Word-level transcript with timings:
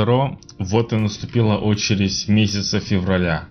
Таро, 0.00 0.38
вот 0.58 0.94
и 0.94 0.96
наступила 0.96 1.58
очередь 1.58 2.26
месяца 2.26 2.80
февраля. 2.80 3.50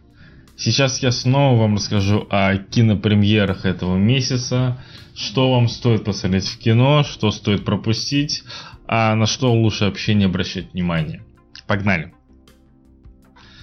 Сейчас 0.57 0.97
я 1.03 1.11
снова 1.11 1.59
вам 1.59 1.75
расскажу 1.75 2.25
о 2.31 2.57
кинопремьерах 2.57 3.65
этого 3.65 3.97
месяца, 3.97 4.83
что 5.15 5.51
вам 5.51 5.67
стоит 5.67 6.05
посмотреть 6.05 6.47
в 6.47 6.57
кино, 6.57 7.03
что 7.03 7.29
стоит 7.29 7.65
пропустить, 7.65 8.43
а 8.87 9.13
на 9.13 9.27
что 9.27 9.53
лучше 9.53 9.85
вообще 9.85 10.15
не 10.15 10.23
обращать 10.23 10.73
внимания. 10.73 11.21
Погнали! 11.67 12.15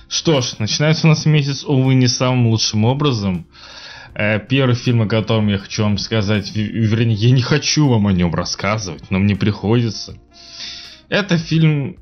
Что 0.08 0.40
ж, 0.40 0.60
начинается 0.60 1.08
у 1.08 1.10
нас 1.10 1.26
месяц, 1.26 1.64
увы, 1.64 1.96
не 1.96 2.06
самым 2.06 2.46
лучшим 2.46 2.84
образом. 2.84 3.48
Э, 4.14 4.38
первый 4.38 4.76
фильм, 4.76 5.02
о 5.02 5.08
котором 5.08 5.48
я 5.48 5.58
хочу 5.58 5.82
вам 5.82 5.98
сказать, 5.98 6.54
вернее, 6.54 7.14
я 7.14 7.32
не 7.32 7.42
хочу 7.42 7.88
вам 7.88 8.06
о 8.06 8.12
нем 8.12 8.32
рассказывать, 8.32 9.10
но 9.10 9.18
мне 9.18 9.34
приходится. 9.34 10.16
Это 11.08 11.36
фильм, 11.36 11.96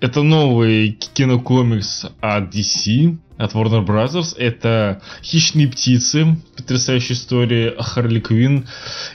это 0.00 0.22
новый 0.22 0.92
кинокомикс 0.92 2.06
от 2.20 2.54
DC, 2.54 3.18
от 3.36 3.52
Warner 3.52 3.84
Brothers. 3.84 4.34
Это 4.38 5.02
«Хищные 5.22 5.68
птицы», 5.68 6.36
потрясающая 6.56 7.14
история 7.14 7.74
Харли 7.78 8.20
Квин, 8.20 8.66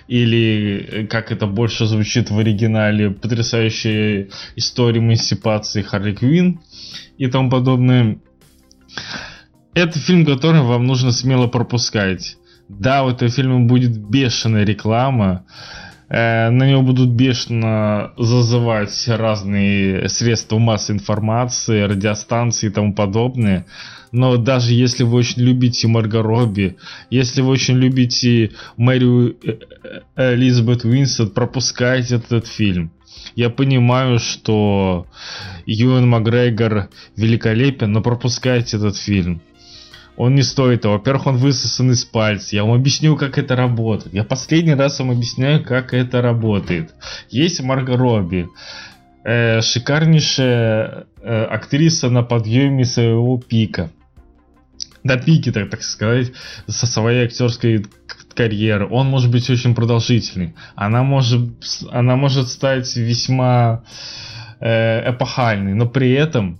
или, 0.07 0.87
э, 0.91 1.07
как 1.07 1.31
это 1.31 1.47
больше 1.47 1.87
звучит 1.87 2.29
в 2.29 2.37
оригинале, 2.37 3.09
потрясающая 3.09 4.29
история 4.55 4.99
эмансипации 4.99 5.81
Харли 5.81 6.13
Квин 6.13 6.61
и 7.17 7.27
тому 7.27 7.49
подобное. 7.49 8.19
Это 9.73 9.97
фильм, 9.97 10.23
который 10.23 10.61
вам 10.61 10.85
нужно 10.85 11.11
смело 11.11 11.47
пропускать. 11.47 12.37
Да, 12.69 13.03
у 13.03 13.09
этого 13.09 13.29
фильма 13.29 13.61
будет 13.61 13.97
бешеная 13.97 14.63
реклама, 14.65 15.45
на 16.09 16.69
него 16.69 16.81
будут 16.81 17.09
бешено 17.09 18.11
зазывать 18.17 19.07
разные 19.07 20.07
средства 20.09 20.59
массовой 20.59 20.99
информации, 20.99 21.81
радиостанции 21.81 22.67
и 22.67 22.71
тому 22.71 22.93
подобное. 22.93 23.65
Но 24.13 24.37
даже 24.37 24.73
если 24.73 25.03
вы 25.03 25.17
очень 25.17 25.41
любите 25.41 25.87
Марго 25.87 26.21
Робби, 26.21 26.77
если 27.09 27.41
вы 27.41 27.49
очень 27.49 27.73
любите 27.73 28.51
Мэрию 28.77 29.35
э, 29.43 29.57
э, 30.15 30.35
Элизабет 30.35 30.85
Уинстед, 30.85 31.33
пропускайте 31.33 32.17
этот 32.17 32.45
фильм. 32.45 32.91
Я 33.35 33.49
понимаю, 33.49 34.19
что 34.19 35.07
Юэн 35.65 36.07
Макгрегор 36.07 36.89
великолепен, 37.15 37.91
но 37.91 38.01
пропускайте 38.01 38.77
этот 38.77 38.97
фильм. 38.97 39.41
Он 40.15 40.35
не 40.35 40.43
стоит 40.43 40.81
того. 40.81 40.95
Во-первых, 40.95 41.27
он 41.27 41.37
высосан 41.37 41.91
из 41.91 42.05
пальца. 42.05 42.55
Я 42.55 42.63
вам 42.63 42.73
объясню, 42.73 43.15
как 43.15 43.37
это 43.37 43.55
работает. 43.55 44.13
Я 44.13 44.23
последний 44.23 44.75
раз 44.75 44.99
вам 44.99 45.11
объясняю, 45.11 45.63
как 45.63 45.93
это 45.93 46.21
работает. 46.21 46.93
Есть 47.29 47.61
Марго 47.61 47.97
Робби. 47.97 48.47
Э, 49.23 49.61
шикарнейшая 49.61 51.05
э, 51.21 51.43
актриса 51.45 52.09
на 52.09 52.23
подъеме 52.23 52.85
своего 52.85 53.37
пика. 53.37 53.89
На 55.03 55.17
пике, 55.17 55.51
так, 55.51 55.69
так 55.69 55.81
сказать, 55.81 56.31
со 56.67 56.85
своей 56.85 57.25
актерской 57.25 57.85
карьеры. 58.35 58.87
Он 58.89 59.07
может 59.07 59.31
быть 59.31 59.49
очень 59.49 59.75
продолжительный. 59.75 60.55
Она 60.75 61.03
может, 61.03 61.49
она 61.91 62.15
может 62.15 62.49
стать 62.49 62.95
весьма 62.95 63.83
э, 64.59 65.11
эпохальной, 65.11 65.73
но 65.73 65.87
при 65.87 66.11
этом 66.11 66.59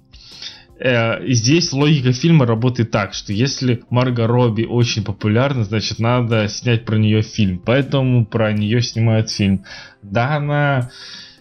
э, 0.80 1.28
здесь 1.28 1.72
логика 1.74 2.12
фильма 2.14 2.46
работает 2.46 2.92
так, 2.92 3.14
что 3.14 3.34
если 3.34 3.84
Марго 3.90 4.28
Робби 4.28 4.64
очень 4.64 5.04
популярна, 5.04 5.64
значит 5.64 6.00
надо 6.00 6.48
снять 6.48 6.86
про 6.86 6.98
нее 6.98 7.22
фильм. 7.22 7.62
Поэтому 7.66 8.26
про 8.26 8.52
нее 8.52 8.82
снимают 8.82 9.30
фильм. 9.30 9.66
Да, 10.02 10.36
она 10.36 10.92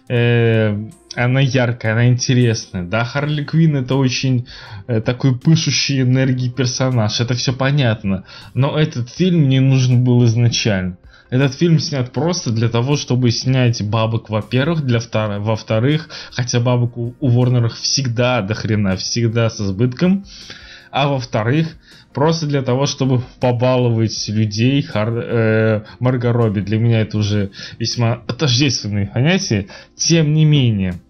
э, 0.09 0.89
она 1.15 1.39
яркая, 1.39 1.93
она 1.93 2.07
интересная. 2.07 2.83
Да, 2.83 3.03
Харли 3.03 3.43
Квин 3.43 3.75
это 3.77 3.95
очень 3.95 4.47
э, 4.87 5.01
такой 5.01 5.37
пышущий 5.37 6.01
энергией 6.01 6.51
персонаж, 6.51 7.19
это 7.19 7.33
все 7.33 7.53
понятно. 7.53 8.25
Но 8.53 8.77
этот 8.77 9.09
фильм 9.09 9.49
не 9.49 9.59
нужен 9.59 10.03
был 10.03 10.23
изначально. 10.25 10.97
Этот 11.33 11.55
фильм 11.55 11.79
снят 11.79 12.11
просто 12.11 12.51
для 12.51 12.69
того, 12.69 12.95
чтобы 12.95 13.31
снять 13.31 13.81
бабок, 13.81 14.29
во-первых, 14.29 14.85
для 14.85 14.99
втор... 14.99 15.39
во-вторых, 15.39 16.09
хотя 16.31 16.59
бабок 16.59 16.95
у, 16.95 17.15
у 17.19 17.27
Ворнерах 17.27 17.75
всегда 17.75 18.43
до 18.43 18.53
хрена, 18.53 18.97
всегда 18.97 19.49
с 19.49 19.59
избытком, 19.59 20.25
а 20.91 21.07
во-вторых, 21.07 21.69
просто 22.13 22.45
для 22.45 22.61
того, 22.61 22.85
чтобы 22.85 23.23
побаловать 23.39 24.29
людей, 24.29 24.83
Хар... 24.83 25.09
э, 25.09 25.83
Марго 25.99 26.33
Робби. 26.33 26.59
Для 26.59 26.77
меня 26.77 27.01
это 27.01 27.17
уже 27.17 27.49
весьма 27.79 28.21
отождественные 28.27 29.07
понятия. 29.07 29.65
Тем 29.95 30.35
не 30.35 30.45
менее, 30.45 31.01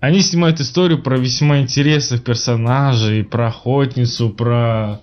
они 0.00 0.20
снимают 0.20 0.58
историю 0.58 1.00
про 1.00 1.16
весьма 1.16 1.60
интересных 1.60 2.24
персонажей, 2.24 3.22
про 3.22 3.46
охотницу, 3.46 4.30
про 4.30 5.00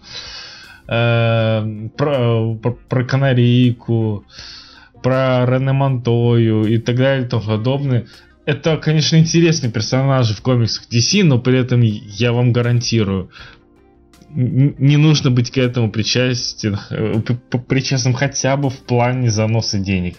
э, 0.87 1.89
про, 1.97 2.55
про, 2.55 3.03
канарейку, 3.05 4.25
про 5.01 5.45
Рене 5.45 5.73
Монтою 5.73 6.65
и 6.65 6.77
так 6.77 6.95
далее 6.95 7.25
и 7.25 7.29
тому 7.29 7.43
подобное. 7.43 8.07
Это, 8.45 8.77
конечно, 8.77 9.15
интересные 9.15 9.71
персонажи 9.71 10.35
в 10.35 10.41
комиксах 10.41 10.87
DC, 10.91 11.23
но 11.23 11.39
при 11.39 11.57
этом 11.59 11.81
я 11.81 12.31
вам 12.31 12.53
гарантирую, 12.53 13.31
не 14.35 14.97
нужно 14.97 15.31
быть 15.31 15.49
к 15.49 15.57
этому 15.57 15.89
причастен, 15.89 16.77
э, 16.89 17.21
причастным 17.67 18.13
хотя 18.13 18.57
бы 18.57 18.69
в 18.69 18.77
плане 18.79 19.31
заноса 19.31 19.79
денег. 19.79 20.17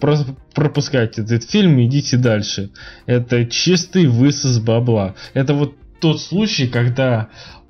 Просто 0.00 0.36
пропускайте 0.54 1.22
этот 1.22 1.44
фильм 1.48 1.78
и 1.78 1.86
идите 1.86 2.16
дальше. 2.16 2.70
Это 3.06 3.46
чистый 3.46 4.06
высос 4.06 4.58
бабла. 4.58 5.14
Это 5.32 5.54
вот 5.54 5.76
тот 6.00 6.20
случай, 6.20 6.66
когда 6.66 7.28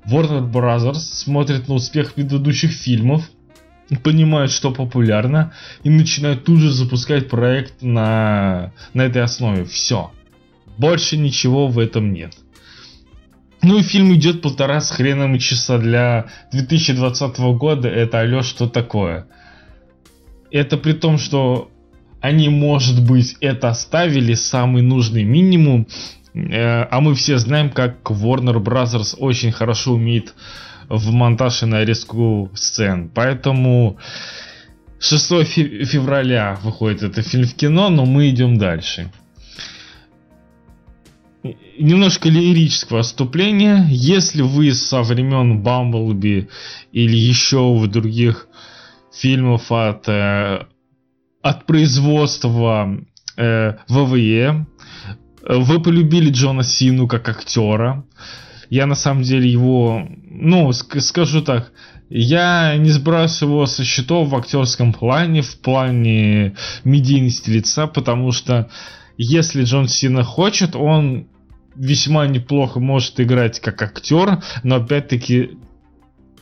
Warner 0.09 0.49
Brothers 0.49 0.99
смотрит 0.99 1.67
на 1.67 1.75
успех 1.75 2.13
предыдущих 2.13 2.71
фильмов, 2.71 3.29
понимают, 4.03 4.51
что 4.51 4.71
популярно, 4.71 5.53
и 5.83 5.89
начинают 5.89 6.43
тут 6.43 6.59
же 6.59 6.71
запускать 6.71 7.29
проект 7.29 7.81
на, 7.81 8.73
на 8.93 9.03
этой 9.03 9.21
основе. 9.21 9.65
Все. 9.65 10.11
Больше 10.77 11.17
ничего 11.17 11.67
в 11.67 11.79
этом 11.79 12.13
нет. 12.13 12.33
Ну 13.61 13.79
и 13.79 13.81
фильм 13.81 14.13
идет 14.13 14.41
полтора 14.41 14.81
с 14.81 14.91
хреном 14.91 15.37
часа 15.39 15.77
для 15.77 16.27
2020 16.51 17.39
года. 17.57 17.87
Это 17.87 18.19
алё, 18.19 18.43
что 18.43 18.67
такое? 18.67 19.27
Это 20.51 20.77
при 20.77 20.93
том, 20.93 21.17
что 21.17 21.71
они, 22.21 22.49
может 22.49 23.03
быть, 23.05 23.35
это 23.41 23.69
оставили 23.69 24.35
самый 24.35 24.83
нужный 24.83 25.23
минимум. 25.23 25.87
Э, 26.37 26.87
а 26.91 27.01
мы 27.01 27.15
все 27.15 27.37
знаем, 27.37 27.69
как 27.69 28.11
Warner 28.11 28.61
Brothers 28.61 29.15
очень 29.17 29.51
хорошо 29.51 29.93
умеет 29.93 30.35
в 30.87 31.11
монтаж 31.11 31.63
и 31.63 31.65
нарезку 31.65 32.51
сцен. 32.53 33.09
Поэтому 33.13 33.97
6 34.99 35.29
февраля 35.85 36.57
выходит 36.63 37.03
этот 37.03 37.27
фильм 37.27 37.45
в 37.45 37.55
кино, 37.55 37.89
но 37.89 38.05
мы 38.05 38.29
идем 38.29 38.57
дальше. 38.57 39.11
Немножко 41.79 42.29
лирического 42.29 42.99
отступления. 42.99 43.87
Если 43.89 44.41
вы 44.41 44.73
со 44.73 45.01
времен 45.01 45.61
Бамблби 45.61 46.49
или 46.91 47.15
еще 47.15 47.73
в 47.73 47.87
других 47.87 48.47
фильмов 49.13 49.71
от, 49.71 50.07
э, 50.07 50.65
от 51.41 51.65
производства 51.65 52.97
э, 53.37 53.73
ВВЕ, 53.87 54.65
вы 55.47 55.81
полюбили 55.81 56.29
Джона 56.31 56.63
Сину 56.63 57.07
как 57.07 57.29
актера, 57.29 58.03
я 58.69 58.85
на 58.85 58.95
самом 58.95 59.23
деле 59.23 59.49
его, 59.49 60.07
ну, 60.29 60.71
скажу 60.73 61.41
так, 61.41 61.71
я 62.09 62.75
не 62.77 62.89
сбрасываю 62.89 63.55
его 63.55 63.65
со 63.65 63.83
счетов 63.83 64.29
в 64.29 64.35
актерском 64.35 64.93
плане, 64.93 65.41
в 65.41 65.57
плане 65.59 66.55
медийности 66.83 67.49
лица, 67.49 67.87
потому 67.87 68.31
что 68.31 68.69
если 69.17 69.63
Джон 69.63 69.87
Сина 69.87 70.23
хочет, 70.23 70.75
он 70.75 71.27
весьма 71.75 72.27
неплохо 72.27 72.79
может 72.79 73.19
играть 73.19 73.59
как 73.59 73.81
актер, 73.81 74.43
но 74.63 74.75
опять-таки 74.75 75.57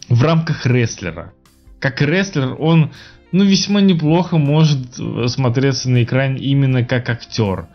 в 0.10 0.24
рамках 0.24 0.66
рестлера. 0.66 1.34
Как 1.80 2.02
рестлер 2.02 2.56
он 2.60 2.92
ну, 3.32 3.44
весьма 3.44 3.82
неплохо 3.82 4.38
может 4.38 4.96
смотреться 5.28 5.90
на 5.90 6.04
экране 6.04 6.40
именно 6.40 6.86
как 6.86 7.10
актер. 7.10 7.68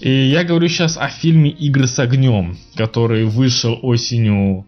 И 0.00 0.10
я 0.10 0.44
говорю 0.44 0.68
сейчас 0.68 0.96
о 0.96 1.08
фильме 1.08 1.50
«Игры 1.50 1.86
с 1.86 1.98
огнем», 1.98 2.56
который 2.74 3.24
вышел 3.24 3.78
осенью 3.82 4.66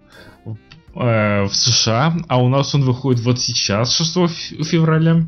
э, 0.94 1.44
в 1.44 1.54
США, 1.54 2.14
а 2.28 2.42
у 2.42 2.48
нас 2.48 2.74
он 2.74 2.82
выходит 2.82 3.22
вот 3.22 3.40
сейчас, 3.40 3.96
6 3.96 4.14
февраля, 4.66 5.26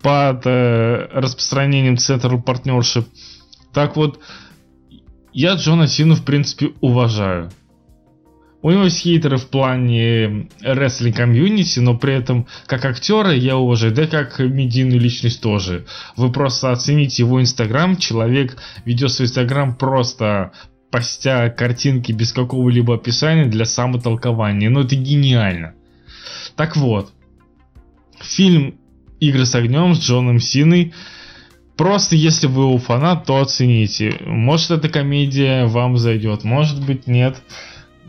под 0.00 0.46
э, 0.46 1.08
распространением 1.12 1.94
Central 1.94 2.42
Partnership. 2.42 3.04
Так 3.74 3.96
вот, 3.96 4.20
я 5.34 5.54
Джона 5.54 5.86
Сину, 5.86 6.14
в 6.14 6.24
принципе, 6.24 6.72
уважаю. 6.80 7.50
У 8.62 8.70
него 8.70 8.84
есть 8.84 9.00
хейтеры 9.00 9.38
в 9.38 9.48
плане 9.48 10.48
рестлинг 10.60 11.16
комьюнити, 11.16 11.78
но 11.78 11.96
при 11.96 12.14
этом 12.14 12.46
как 12.66 12.84
актера 12.84 13.32
я 13.32 13.56
уважаю, 13.56 13.94
да 13.94 14.06
как 14.06 14.38
медийную 14.38 15.00
личность 15.00 15.40
тоже. 15.40 15.86
Вы 16.16 16.30
просто 16.30 16.70
оцените 16.70 17.22
его 17.22 17.40
инстаграм, 17.40 17.96
человек 17.96 18.58
ведет 18.84 19.12
свой 19.12 19.28
инстаграм 19.28 19.74
просто 19.74 20.52
постя 20.90 21.48
картинки 21.48 22.12
без 22.12 22.32
какого-либо 22.32 22.96
описания 22.96 23.46
для 23.46 23.64
самотолкования. 23.64 24.68
Ну 24.68 24.80
это 24.80 24.94
гениально. 24.94 25.74
Так 26.54 26.76
вот, 26.76 27.12
фильм 28.20 28.74
«Игры 29.20 29.46
с 29.46 29.54
огнем» 29.54 29.94
с 29.94 30.00
Джоном 30.00 30.40
Синой 30.40 30.92
Просто 31.76 32.14
если 32.14 32.46
вы 32.46 32.64
его 32.64 32.76
фанат, 32.76 33.24
то 33.24 33.40
оцените. 33.40 34.14
Может 34.26 34.70
эта 34.70 34.90
комедия 34.90 35.64
вам 35.64 35.96
зайдет, 35.96 36.44
может 36.44 36.84
быть 36.84 37.06
нет 37.06 37.42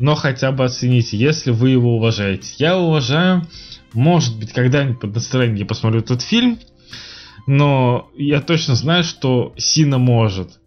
но 0.02 0.16
хотя 0.16 0.52
бы 0.52 0.66
оцените, 0.66 1.16
если 1.16 1.52
вы 1.52 1.70
его 1.70 1.96
уважаете. 1.96 2.54
Я 2.58 2.78
уважаю, 2.78 3.48
может 3.94 4.38
быть, 4.38 4.52
когда-нибудь 4.52 5.00
под 5.00 5.14
настроение 5.14 5.60
я 5.60 5.66
посмотрю 5.66 6.02
этот 6.02 6.24
фильм, 6.24 6.60
но 7.46 8.10
я 8.18 8.42
точно 8.42 8.76
знаю, 8.76 9.04
что 9.04 9.54
Сина 9.58 10.00
может. 10.00 10.60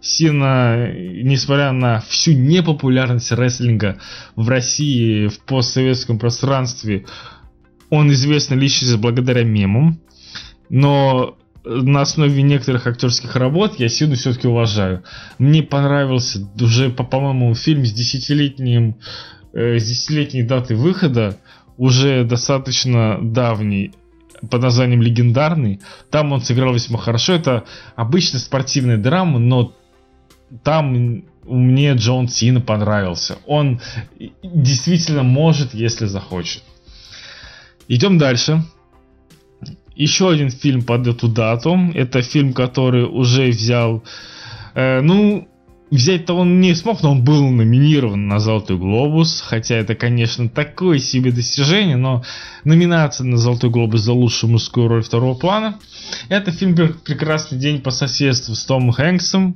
Сина, 0.00 0.90
несмотря 0.92 1.72
на 1.72 2.00
всю 2.00 2.32
непопулярность 2.32 3.30
рестлинга 3.32 3.98
в 4.34 4.48
России, 4.48 5.28
в 5.28 5.38
постсоветском 5.40 6.18
пространстве, 6.18 7.06
он 7.90 8.10
известна 8.12 8.54
личность 8.54 8.96
благодаря 8.96 9.44
мемам. 9.44 10.00
Но 10.68 11.36
на 11.64 12.02
основе 12.02 12.42
некоторых 12.42 12.86
актерских 12.86 13.36
работ 13.36 13.74
я 13.78 13.88
Сиду 13.88 14.16
все-таки 14.16 14.48
уважаю. 14.48 15.02
Мне 15.38 15.62
понравился 15.62 16.46
уже, 16.60 16.90
по-моему, 16.90 17.54
фильм 17.54 17.84
с 17.84 17.92
десятилетним, 17.92 18.96
э, 19.52 19.78
с 19.78 19.84
десятилетней 19.84 20.42
датой 20.42 20.76
выхода, 20.76 21.36
уже 21.76 22.24
достаточно 22.24 23.18
давний, 23.20 23.92
под 24.48 24.62
названием 24.62 25.02
«Легендарный». 25.02 25.80
Там 26.10 26.32
он 26.32 26.40
сыграл 26.40 26.72
весьма 26.72 26.98
хорошо. 26.98 27.34
Это 27.34 27.64
обычная 27.94 28.40
спортивная 28.40 28.96
драма, 28.96 29.38
но 29.38 29.74
там 30.64 31.24
мне 31.44 31.92
Джон 31.94 32.28
Сина 32.28 32.60
понравился. 32.60 33.38
Он 33.46 33.80
действительно 34.42 35.22
может, 35.22 35.74
если 35.74 36.06
захочет. 36.06 36.62
Идем 37.88 38.18
дальше 38.18 38.62
еще 40.00 40.30
один 40.30 40.50
фильм 40.50 40.82
под 40.82 41.06
эту 41.06 41.28
дату. 41.28 41.78
Это 41.94 42.22
фильм, 42.22 42.54
который 42.54 43.04
уже 43.04 43.48
взял... 43.48 44.02
Э, 44.74 45.02
ну, 45.02 45.46
взять-то 45.90 46.32
он 46.32 46.58
не 46.60 46.74
смог, 46.74 47.02
но 47.02 47.12
он 47.12 47.22
был 47.22 47.46
номинирован 47.50 48.26
на 48.26 48.38
Золотой 48.38 48.78
Глобус. 48.78 49.42
Хотя 49.42 49.76
это, 49.76 49.94
конечно, 49.94 50.48
такое 50.48 50.98
себе 51.00 51.32
достижение, 51.32 51.96
но 51.96 52.24
номинация 52.64 53.26
на 53.26 53.36
Золотой 53.36 53.68
Глобус 53.68 54.00
за 54.00 54.14
лучшую 54.14 54.52
мужскую 54.52 54.88
роль 54.88 55.02
второго 55.02 55.34
плана. 55.34 55.78
Это 56.30 56.50
фильм 56.50 56.74
«Прекрасный 56.74 57.58
день 57.58 57.82
по 57.82 57.90
соседству» 57.90 58.54
с 58.54 58.64
Томом 58.64 58.92
Хэнксом, 58.92 59.54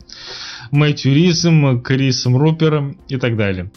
Мэтью 0.70 1.14
Ризом, 1.14 1.80
Крисом 1.80 2.36
Рупером 2.36 2.98
и 3.08 3.16
так 3.16 3.38
далее. 3.38 3.70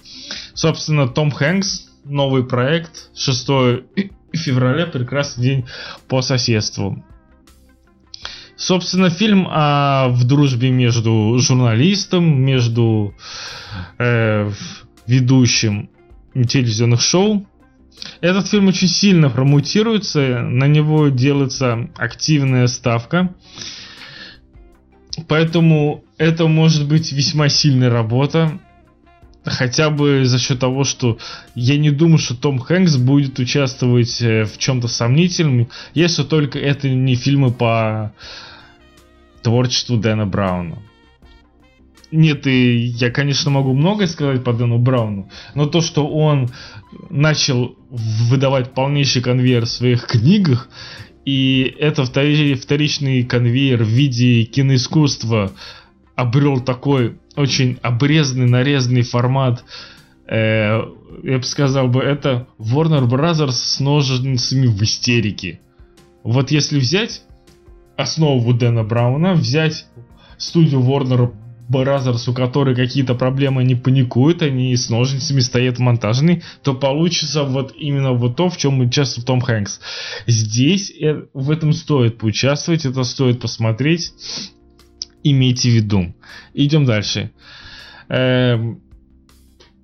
Собственно, 0.54 1.08
Том 1.08 1.32
Хэнкс, 1.32 1.88
новый 2.04 2.44
проект, 2.44 3.10
шестой 3.16 3.86
февраля 4.34 4.86
прекрасный 4.86 5.44
день 5.44 5.66
по 6.08 6.22
соседству. 6.22 7.04
Собственно, 8.56 9.10
фильм 9.12 9.48
о 9.50 10.08
в 10.10 10.24
дружбе 10.24 10.72
между 10.72 11.38
журналистом, 11.38 12.42
между 12.42 13.14
э, 14.00 14.52
ведущим 15.06 15.90
телевизионных 16.34 17.02
шоу. 17.02 17.48
Этот 18.20 18.48
фильм 18.48 18.68
очень 18.68 18.88
сильно 18.88 19.30
промутируется, 19.30 20.40
на 20.42 20.66
него 20.66 21.10
делается 21.10 21.90
активная 21.98 22.68
ставка. 22.68 23.36
Поэтому 25.28 26.04
это 26.18 26.48
может 26.48 26.88
быть 26.88 27.12
весьма 27.12 27.50
сильная 27.50 27.90
работа. 27.90 28.60
Хотя 29.50 29.90
бы 29.90 30.26
за 30.26 30.40
счет 30.40 30.60
того, 30.60 30.84
что 30.84 31.18
я 31.56 31.78
не 31.78 31.90
думаю, 31.90 32.18
что 32.18 32.36
Том 32.36 32.60
Хэнкс 32.60 32.98
будет 32.98 33.40
участвовать 33.40 34.22
э, 34.22 34.44
в 34.44 34.58
чем-то 34.58 34.90
сомнительном, 34.90 35.70
если 35.94 36.24
только 36.24 36.60
это 36.60 36.90
не 36.90 37.16
фильмы 37.16 37.52
по 37.52 38.14
творчеству 39.42 39.96
Дэна 39.96 40.26
Брауна. 40.26 40.80
Нет, 42.12 42.46
и 42.46 42.76
я, 42.76 43.10
конечно, 43.10 43.50
могу 43.50 43.74
многое 43.74 44.08
сказать 44.08 44.44
по 44.44 44.52
Дэну 44.52 44.80
Брауну, 44.80 45.30
но 45.56 45.66
то, 45.66 45.82
что 45.82 46.08
он 46.08 46.50
начал 47.10 47.78
выдавать 47.90 48.74
полнейший 48.74 49.22
конвейер 49.22 49.66
в 49.66 49.70
своих 49.70 50.08
книгах, 50.08 50.70
и 51.24 51.76
это 51.80 52.06
вторичный 52.06 53.24
конвейер 53.24 53.84
в 53.84 53.88
виде 53.88 54.44
киноискусства 54.44 55.52
обрел 56.18 56.60
такой 56.60 57.20
очень 57.36 57.78
обрезанный, 57.84 58.50
нарезанный 58.50 59.04
формат. 59.04 59.64
Э, 60.28 60.82
я 61.24 61.38
бы 61.38 61.44
сказал 61.44 61.88
бы, 61.88 62.02
это 62.02 62.48
Warner 62.58 63.08
Brothers 63.08 63.52
с 63.52 63.80
ножницами 63.80 64.66
в 64.66 64.82
истерике. 64.82 65.62
Вот 66.24 66.50
если 66.52 66.80
взять 66.80 67.22
основу 67.96 68.52
Дэна 68.54 68.84
Брауна, 68.84 69.34
взять 69.34 69.86
студию 70.38 70.82
Warner 70.82 71.32
Brothers, 71.70 72.28
у 72.30 72.34
которой 72.34 72.76
какие-то 72.76 73.14
проблемы 73.14 73.64
не 73.64 73.76
паникуют, 73.76 74.42
они 74.42 74.76
с 74.76 74.90
ножницами 74.90 75.40
стоят 75.40 75.78
монтажные, 75.78 76.42
то 76.64 76.74
получится 76.74 77.44
вот 77.44 77.76
именно 77.78 78.14
вот 78.14 78.38
то, 78.38 78.50
в 78.50 78.58
чем 78.58 78.80
участвует 78.80 79.28
Том 79.28 79.42
Хэнкс. 79.42 79.80
Здесь 80.26 80.92
э, 81.00 81.26
в 81.34 81.52
этом 81.52 81.74
стоит 81.74 82.18
поучаствовать, 82.18 82.86
это 82.86 83.04
стоит 83.04 83.40
посмотреть 83.40 84.14
имейте 85.32 85.70
в 85.70 85.74
виду. 85.74 86.16
Идем 86.54 86.86
дальше. 86.86 87.32
Эм, 88.10 88.82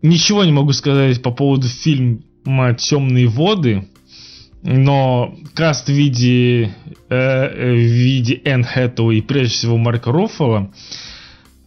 ничего 0.02 0.44
не 0.44 0.52
могу 0.52 0.74
сказать 0.74 1.22
по 1.22 1.32
поводу 1.32 1.68
фильма 1.68 2.74
«Темные 2.76 3.28
воды», 3.28 3.88
но 4.64 5.36
каст 5.56 5.88
в 5.88 5.92
виде, 5.92 6.74
э, 7.10 7.74
в 7.74 7.76
виде 7.76 8.42
Энн 8.46 8.64
Хэттуэй 8.64 9.18
и 9.18 9.22
прежде 9.22 9.56
всего 9.56 9.78
Марка 9.78 10.12
Руффало 10.12 10.72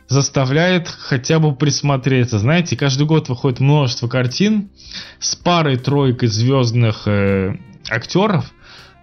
заставляет 0.09 0.89
хотя 0.89 1.39
бы 1.39 1.55
присмотреться. 1.55 2.39
Знаете, 2.39 2.77
каждый 2.77 3.07
год 3.07 3.29
выходит 3.29 3.61
множество 3.61 4.09
картин 4.09 4.71
с 5.19 5.37
парой-тройкой 5.37 6.29
звездных 6.29 7.07
э, 7.07 7.59
актеров, 7.91 8.51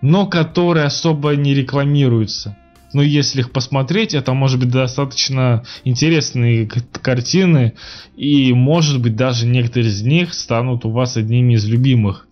но 0.01 0.25
которые 0.25 0.85
особо 0.85 1.35
не 1.35 1.53
рекламируются 1.53 2.57
но 2.93 3.01
если 3.01 3.41
их 3.41 3.51
посмотреть, 3.51 4.13
это 4.13 4.33
может 4.33 4.59
быть 4.59 4.69
достаточно 4.69 5.63
интересные 5.83 6.67
картины, 7.01 7.73
и 8.15 8.53
может 8.53 9.01
быть 9.01 9.15
даже 9.15 9.45
некоторые 9.45 9.89
из 9.89 10.01
них 10.01 10.33
станут 10.33 10.85
у 10.85 10.91
вас 10.91 11.17
одними 11.17 11.53
из 11.53 11.65
любимых. 11.65 12.27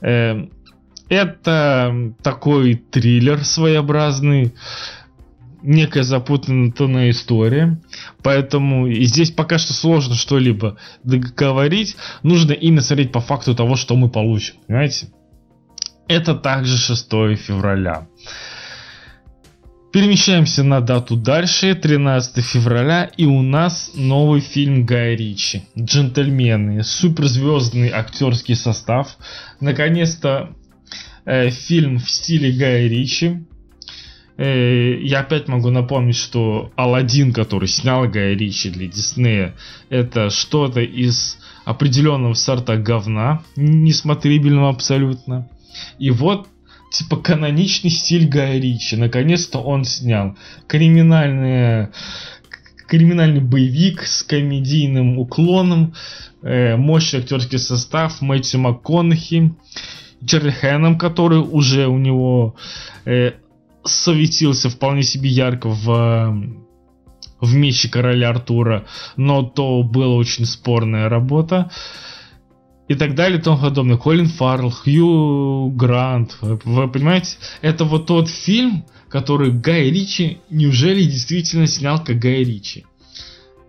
Эм, 0.00 0.50
это 1.08 2.14
такой 2.22 2.74
триллер 2.74 3.44
своеобразный, 3.44 4.54
некая 5.62 6.02
запутанная 6.02 7.10
история, 7.10 7.80
поэтому 8.22 8.86
и 8.86 9.04
здесь 9.04 9.30
пока 9.30 9.58
что 9.58 9.72
сложно 9.72 10.14
что-либо 10.14 10.76
договорить, 11.04 11.96
нужно 12.22 12.52
именно 12.52 12.82
смотреть 12.82 13.12
по 13.12 13.20
факту 13.20 13.54
того, 13.54 13.76
что 13.76 13.94
мы 13.96 14.08
получим, 14.08 14.56
понимаете? 14.66 15.08
Это 16.08 16.34
также 16.34 16.76
6 16.76 17.08
февраля. 17.36 18.08
Перемещаемся 19.92 20.64
на 20.64 20.80
дату 20.80 21.16
дальше, 21.16 21.74
13 21.74 22.42
февраля, 22.42 23.10
и 23.18 23.26
у 23.26 23.42
нас 23.42 23.90
новый 23.94 24.40
фильм 24.40 24.86
Гая 24.86 25.14
Ричи. 25.14 25.64
Джентльмены, 25.78 26.82
суперзвездный 26.82 27.90
актерский 27.90 28.54
состав. 28.54 29.18
Наконец-то 29.60 30.54
э, 31.26 31.50
фильм 31.50 31.98
в 31.98 32.10
стиле 32.10 32.52
Гая 32.52 32.88
Ричи. 32.88 33.44
Э, 34.38 34.98
я 34.98 35.20
опять 35.20 35.46
могу 35.48 35.68
напомнить, 35.68 36.16
что 36.16 36.72
Алладин, 36.74 37.34
который 37.34 37.68
снял 37.68 38.08
Гая 38.08 38.34
Ричи 38.34 38.70
для 38.70 38.86
Диснея, 38.86 39.54
это 39.90 40.30
что-то 40.30 40.80
из 40.80 41.36
определенного 41.66 42.32
сорта 42.32 42.78
говна, 42.78 43.42
несмотрибельного 43.56 44.70
абсолютно. 44.70 45.50
И 45.98 46.10
вот 46.10 46.48
типа 46.92 47.16
каноничный 47.16 47.90
стиль 47.90 48.28
Гая 48.28 48.60
Ричи. 48.60 48.96
Наконец-то 48.96 49.58
он 49.58 49.84
снял 49.84 50.36
криминальные 50.68 51.90
криминальный 52.86 53.40
боевик 53.40 54.02
с 54.02 54.22
комедийным 54.22 55.18
уклоном, 55.18 55.94
э, 56.42 56.76
мощный 56.76 57.20
актерский 57.20 57.58
состав, 57.58 58.20
Мэтью 58.20 58.60
МакКонахи, 58.60 59.54
Джерри 60.22 60.50
Хэном, 60.50 60.98
который 60.98 61.38
уже 61.38 61.86
у 61.86 61.96
него 61.96 62.54
э, 63.06 63.32
светился 63.84 64.68
вполне 64.68 65.02
себе 65.02 65.30
ярко 65.30 65.68
в 65.68 66.62
в 67.40 67.54
мече 67.54 67.88
короля 67.88 68.30
Артура, 68.30 68.84
но 69.16 69.42
то 69.42 69.82
была 69.82 70.14
очень 70.14 70.46
спорная 70.46 71.08
работа. 71.08 71.70
И 72.92 72.94
так 72.94 73.14
далее 73.14 73.38
и 73.38 73.42
тому 73.42 73.58
подобное. 73.58 73.96
Колин 73.96 74.28
Фаррелл, 74.28 74.70
Хью 74.70 75.70
Грант. 75.70 76.36
Вы, 76.40 76.88
понимаете, 76.88 77.36
это 77.62 77.84
вот 77.84 78.06
тот 78.06 78.28
фильм, 78.28 78.84
который 79.08 79.50
Гай 79.50 79.90
Ричи 79.90 80.38
неужели 80.50 81.02
действительно 81.04 81.66
снял 81.66 82.02
как 82.02 82.18
Гай 82.18 82.44
Ричи. 82.44 82.84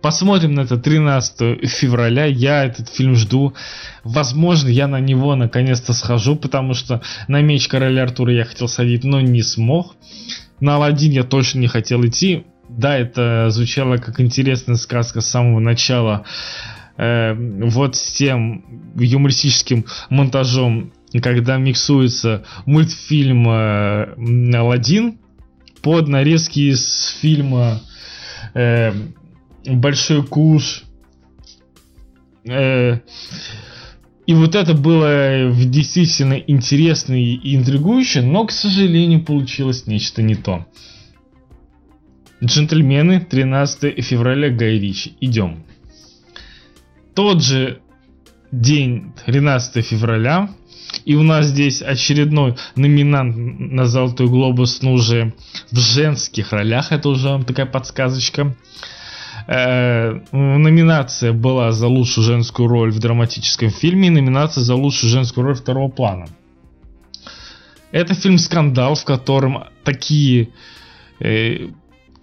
Посмотрим 0.02 0.52
на 0.52 0.60
это 0.60 0.76
13 0.76 1.66
февраля. 1.66 2.26
Я 2.26 2.66
этот 2.66 2.90
фильм 2.90 3.14
жду. 3.14 3.54
Возможно, 4.02 4.68
я 4.68 4.86
на 4.86 5.00
него 5.00 5.34
наконец-то 5.34 5.94
схожу, 5.94 6.36
потому 6.36 6.74
что 6.74 7.00
на 7.26 7.40
меч 7.40 7.68
короля 7.68 8.02
Артура 8.02 8.34
я 8.34 8.44
хотел 8.44 8.68
сходить, 8.68 9.04
но 9.04 9.22
не 9.22 9.40
смог. 9.40 9.96
На 10.60 10.74
Алладин 10.74 11.12
я 11.12 11.24
точно 11.24 11.60
не 11.60 11.68
хотел 11.68 12.04
идти. 12.04 12.44
Да, 12.68 12.98
это 12.98 13.48
звучало 13.48 13.96
как 13.96 14.20
интересная 14.20 14.76
сказка 14.76 15.22
с 15.22 15.30
самого 15.30 15.60
начала. 15.60 16.24
Э, 16.96 17.34
вот 17.34 17.96
с 17.96 18.12
тем 18.12 18.92
юмористическим 18.96 19.84
монтажом, 20.10 20.92
когда 21.22 21.56
миксуется 21.56 22.44
мультфильм 22.66 23.48
э, 23.48 24.56
Алладин 24.56 25.18
под 25.82 26.08
нарезки 26.08 26.60
из 26.72 27.16
фильма 27.20 27.80
э, 28.54 28.92
большой 29.66 30.24
куш. 30.24 30.84
Э, 32.48 33.00
и 34.26 34.32
вот 34.32 34.54
это 34.54 34.74
было 34.74 35.52
действительно 35.52 36.34
интересно 36.34 37.14
и 37.14 37.56
интригующе, 37.56 38.22
но, 38.22 38.46
к 38.46 38.52
сожалению, 38.52 39.22
получилось 39.22 39.86
нечто 39.86 40.22
не 40.22 40.34
то. 40.34 40.66
Джентльмены, 42.42 43.20
13 43.20 44.02
февраля, 44.04 44.50
Гай 44.50 44.78
Ричи. 44.78 45.14
Идем. 45.20 45.64
Тот 47.14 47.42
же 47.42 47.80
день, 48.50 49.12
13 49.26 49.84
февраля, 49.84 50.50
и 51.04 51.14
у 51.14 51.22
нас 51.22 51.46
здесь 51.46 51.82
очередной 51.82 52.56
номинант 52.76 53.36
на 53.36 53.86
Золотой 53.86 54.28
Глобус, 54.28 54.82
но 54.82 54.92
уже 54.92 55.34
в 55.70 55.78
женских 55.78 56.52
ролях, 56.52 56.92
это 56.92 57.08
уже 57.08 57.28
вам 57.28 57.44
такая 57.44 57.66
подсказочка. 57.66 58.56
Э, 59.46 60.20
номинация 60.32 61.32
была 61.32 61.72
за 61.72 61.86
лучшую 61.86 62.24
женскую 62.24 62.68
роль 62.68 62.90
в 62.90 62.98
драматическом 62.98 63.70
фильме 63.70 64.08
и 64.08 64.10
номинация 64.10 64.62
за 64.62 64.74
лучшую 64.74 65.10
женскую 65.10 65.44
роль 65.44 65.54
второго 65.54 65.90
плана. 65.90 66.26
Это 67.92 68.14
фильм 68.14 68.38
«Скандал», 68.38 68.94
в 68.94 69.04
котором 69.04 69.64
такие 69.84 70.48
э, 71.20 71.68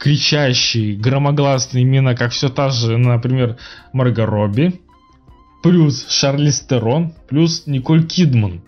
кричащие, 0.02 0.96
громогласные 0.96 1.84
имена, 1.84 2.16
как 2.16 2.32
все 2.32 2.50
та 2.50 2.72
же, 2.72 2.98
например, 2.98 3.58
Марго 3.94 4.26
Робби, 4.26 4.82
плюс 5.62 6.10
Шарли 6.10 6.50
Стерон, 6.50 7.14
плюс 7.30 7.68
Николь 7.68 8.08
Кидман. 8.08 8.64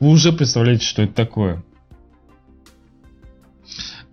Вы 0.00 0.08
уже 0.08 0.32
представляете, 0.32 0.86
что 0.86 1.02
это 1.02 1.12
такое. 1.12 1.62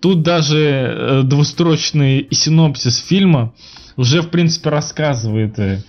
Тут 0.02 0.24
даже 0.24 0.58
э, 0.58 1.22
двустрочный 1.24 2.28
синопсис 2.32 2.98
фильма 2.98 3.54
уже, 3.96 4.22
в 4.22 4.30
принципе, 4.30 4.72
рассказывает, 4.72 5.58
э, 5.58 5.82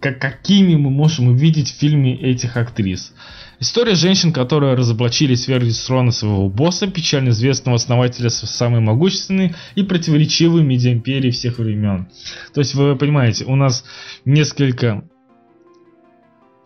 как, 0.00 0.18
какими 0.18 0.74
мы 0.74 0.90
можем 0.90 1.28
увидеть 1.28 1.70
в 1.70 1.78
фильме 1.78 2.16
этих 2.16 2.56
актрис. 2.56 3.14
История 3.62 3.94
женщин, 3.94 4.32
которые 4.32 4.74
разоблачили 4.74 5.36
свергнуть 5.36 5.80
трона 5.86 6.10
своего 6.10 6.48
босса, 6.48 6.88
печально 6.88 7.28
известного 7.28 7.76
основателя 7.76 8.28
самой 8.28 8.80
могущественной 8.80 9.54
и 9.76 9.84
противоречивой 9.84 10.64
медиаимперии 10.64 11.30
всех 11.30 11.60
времен. 11.60 12.08
То 12.52 12.60
есть, 12.60 12.74
вы 12.74 12.96
понимаете, 12.96 13.44
у 13.44 13.54
нас 13.54 13.84
несколько 14.24 15.04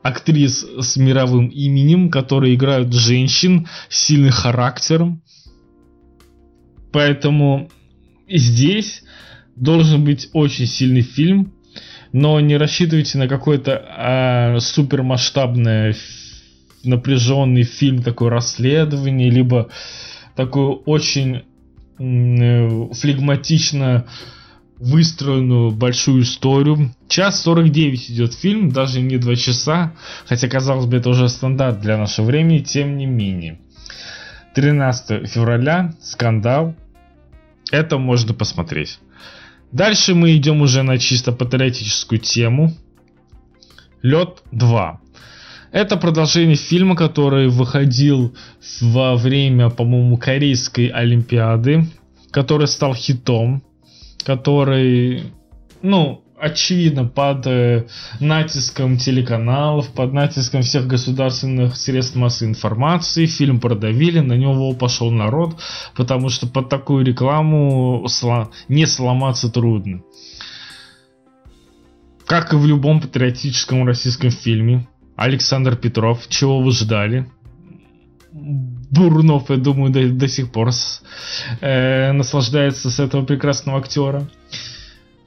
актрис 0.03 0.65
с 0.81 0.97
мировым 0.97 1.49
именем, 1.49 2.11
которые 2.11 2.55
играют 2.55 2.95
женщин 2.95 3.69
с 3.91 4.07
сильным 4.07 4.31
характером, 4.31 5.23
Поэтому 6.93 7.69
здесь 8.27 9.03
должен 9.55 10.03
быть 10.03 10.31
очень 10.33 10.65
сильный 10.65 11.03
фильм, 11.03 11.53
но 12.13 12.41
не 12.41 12.57
рассчитывайте 12.57 13.19
на 13.19 13.29
какой-то 13.29 13.85
а, 13.87 14.61
супермасштабный 14.61 15.95
напряженный 16.87 17.63
фильм, 17.63 18.03
такое 18.03 18.31
расследование, 18.31 19.31
либо 19.31 19.69
такую 20.35 20.77
очень 20.87 21.43
э, 21.99 22.95
флегматично 22.95 24.07
выстроенную 24.79 25.71
большую 25.71 26.23
историю. 26.23 26.95
Час 27.09 27.43
49 27.43 28.11
идет 28.11 28.35
фильм, 28.35 28.71
даже 28.71 29.01
не 29.01 29.17
2 29.17 29.37
часа, 29.37 29.95
хотя, 30.27 30.49
казалось 30.49 30.87
бы, 30.87 30.99
это 30.99 31.11
уже 31.11 31.29
стандарт 31.29 31.81
для 31.81 31.97
нашего 31.97 32.27
времени, 32.27 32.59
тем 32.59 32.97
не 32.97 33.07
менее. 33.07 33.59
13 34.55 35.29
февраля, 35.29 35.95
скандал, 36.03 36.75
это 37.71 37.99
можно 37.99 38.35
посмотреть. 38.35 38.99
Дальше 39.73 40.15
мы 40.15 40.37
идем 40.37 40.63
уже 40.63 40.83
на 40.83 40.99
чисто 40.99 41.33
патриотическую 41.33 42.19
тему. 42.19 42.73
Лед 44.03 44.43
2. 44.53 45.01
Это 45.77 45.99
продолжение 45.99 46.57
фильма, 46.57 46.97
который 46.97 47.49
выходил 47.49 48.35
во 48.81 49.15
время, 49.15 49.69
по-моему, 49.69 50.17
Корейской 50.17 50.87
Олимпиады, 50.87 51.87
который 52.31 52.67
стал 52.67 52.95
хитом, 52.95 53.63
который, 54.25 55.25
ну, 55.83 56.25
очевидно, 56.41 57.05
под 57.05 57.47
э, 57.47 57.89
натиском 58.21 58.97
телеканалов, 58.97 59.93
под 59.93 60.15
натиском 60.15 60.63
всех 60.63 60.87
государственных 60.87 61.77
средств 61.77 62.17
массовой 62.17 62.53
информации 62.53 63.27
фильм 63.27 63.61
продавили, 63.61 64.21
на 64.21 64.33
него 64.33 64.73
пошел 64.73 65.11
народ, 65.11 65.61
потому 65.95 66.31
что 66.31 66.47
под 66.47 66.71
такую 66.71 67.05
рекламу 67.05 68.07
не 68.69 68.87
сломаться 68.87 69.53
трудно. 69.53 70.01
Как 72.25 72.55
и 72.55 72.57
в 72.57 72.65
любом 72.65 73.03
патриотическом 73.03 73.87
российском 73.87 74.31
фильме, 74.31 74.89
Александр 75.17 75.77
Петров, 75.77 76.29
чего 76.29 76.61
вы 76.61 76.73
ждали? 76.73 77.27
Бурнов, 78.33 79.49
я 79.49 79.57
думаю, 79.57 79.91
до, 79.91 80.09
до 80.09 80.29
сих 80.29 80.53
пор 80.53 80.73
с, 80.73 81.03
э, 81.61 82.13
наслаждается 82.13 82.91
с 82.91 83.01
этого 83.01 83.25
прекрасного 83.25 83.79
актера. 83.79 84.29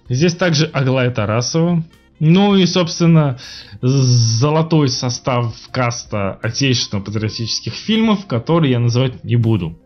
Здесь 0.07 0.35
также 0.35 0.65
Аглая 0.65 1.11
Тарасова. 1.11 1.83
Ну 2.19 2.55
и, 2.55 2.65
собственно, 2.65 3.39
золотой 3.81 4.89
состав 4.89 5.55
каста 5.71 6.33
отечественных 6.41 7.05
патриотических 7.05 7.73
фильмов, 7.73 8.27
который 8.27 8.71
я 8.71 8.79
называть 8.79 9.23
не 9.23 9.37
буду. 9.37 9.79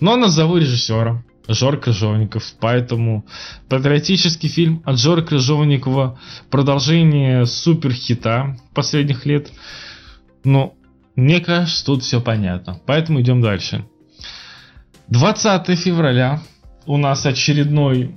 Но 0.00 0.16
назову 0.16 0.56
режиссера. 0.56 1.22
Жор 1.52 1.78
Крыжовников. 1.78 2.44
Поэтому 2.60 3.26
патриотический 3.68 4.48
фильм 4.48 4.82
от 4.84 4.98
Жора 4.98 5.22
Крыжовникова 5.22 6.18
продолжение 6.50 7.46
суперхита 7.46 8.56
последних 8.74 9.26
лет. 9.26 9.50
Но 10.44 10.74
мне 11.16 11.40
кажется, 11.40 11.84
тут 11.84 12.02
все 12.02 12.20
понятно. 12.20 12.80
Поэтому 12.86 13.20
идем 13.20 13.40
дальше. 13.40 13.84
20 15.08 15.78
февраля 15.78 16.40
у 16.86 16.96
нас 16.96 17.26
очередной 17.26 18.14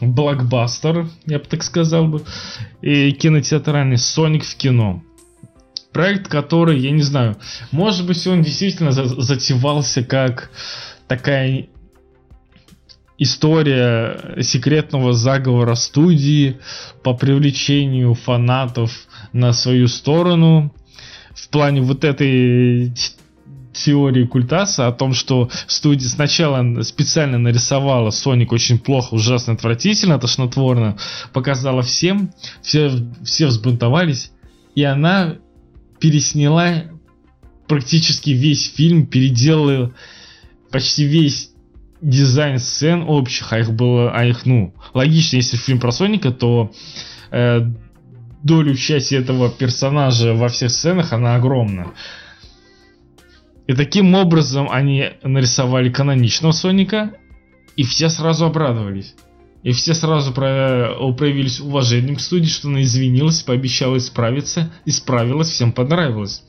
блокбастер, 0.00 1.08
я 1.26 1.38
бы 1.38 1.44
так 1.44 1.62
сказал 1.62 2.08
бы, 2.08 2.24
и 2.82 3.12
кинотеатральный 3.12 3.98
Соник 3.98 4.44
в 4.44 4.56
кино. 4.56 5.02
Проект, 5.92 6.26
который, 6.26 6.80
я 6.80 6.90
не 6.90 7.02
знаю, 7.02 7.36
может 7.70 8.04
быть, 8.06 8.26
он 8.26 8.42
действительно 8.42 8.90
затевался 8.90 10.02
как 10.02 10.50
такая 11.06 11.68
история 13.18 14.42
секретного 14.42 15.12
заговора 15.12 15.74
студии 15.74 16.58
по 17.02 17.14
привлечению 17.14 18.14
фанатов 18.14 18.90
на 19.32 19.52
свою 19.52 19.88
сторону 19.88 20.74
в 21.34 21.48
плане 21.48 21.80
вот 21.80 22.04
этой 22.04 22.92
теории 23.72 24.24
Культаса 24.24 24.86
о 24.86 24.92
том, 24.92 25.14
что 25.14 25.50
студия 25.66 26.08
сначала 26.08 26.82
специально 26.82 27.38
нарисовала 27.38 28.10
Соник 28.10 28.52
очень 28.52 28.78
плохо, 28.78 29.14
ужасно 29.14 29.54
отвратительно, 29.54 30.18
тошнотворно, 30.18 30.96
показала 31.32 31.82
всем, 31.82 32.32
все, 32.62 32.90
все 33.24 33.46
взбунтовались, 33.46 34.30
и 34.74 34.84
она 34.84 35.36
пересняла 35.98 36.84
практически 37.66 38.30
весь 38.30 38.72
фильм, 38.72 39.06
переделала 39.06 39.92
почти 40.70 41.04
весь 41.04 41.50
дизайн 42.04 42.58
сцен 42.58 43.04
общих, 43.08 43.52
а 43.52 43.58
их 43.58 43.72
было, 43.72 44.12
а 44.12 44.24
их, 44.24 44.44
ну, 44.44 44.74
логично, 44.92 45.36
если 45.36 45.56
фильм 45.56 45.80
про 45.80 45.90
Соника, 45.90 46.30
то 46.30 46.70
э, 47.30 47.60
долю 48.42 48.74
части 48.74 49.14
этого 49.14 49.50
персонажа 49.50 50.34
во 50.34 50.48
всех 50.48 50.70
сценах, 50.70 51.12
она 51.12 51.34
огромна. 51.34 51.92
И 53.66 53.72
таким 53.72 54.14
образом 54.14 54.68
они 54.70 55.12
нарисовали 55.22 55.88
каноничного 55.88 56.52
Соника, 56.52 57.14
и 57.76 57.82
все 57.82 58.10
сразу 58.10 58.44
обрадовались. 58.44 59.14
И 59.62 59.72
все 59.72 59.94
сразу 59.94 60.34
проявились 60.34 61.58
уважением 61.58 62.16
к 62.16 62.20
студии, 62.20 62.50
что 62.50 62.68
она 62.68 62.82
извинилась, 62.82 63.42
пообещала 63.42 63.96
исправиться, 63.96 64.70
исправилась, 64.84 65.48
всем 65.48 65.72
понравилось. 65.72 66.42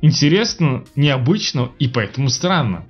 Интересно, 0.00 0.82
необычно 0.96 1.70
и 1.78 1.86
поэтому 1.86 2.28
странно. 2.28 2.84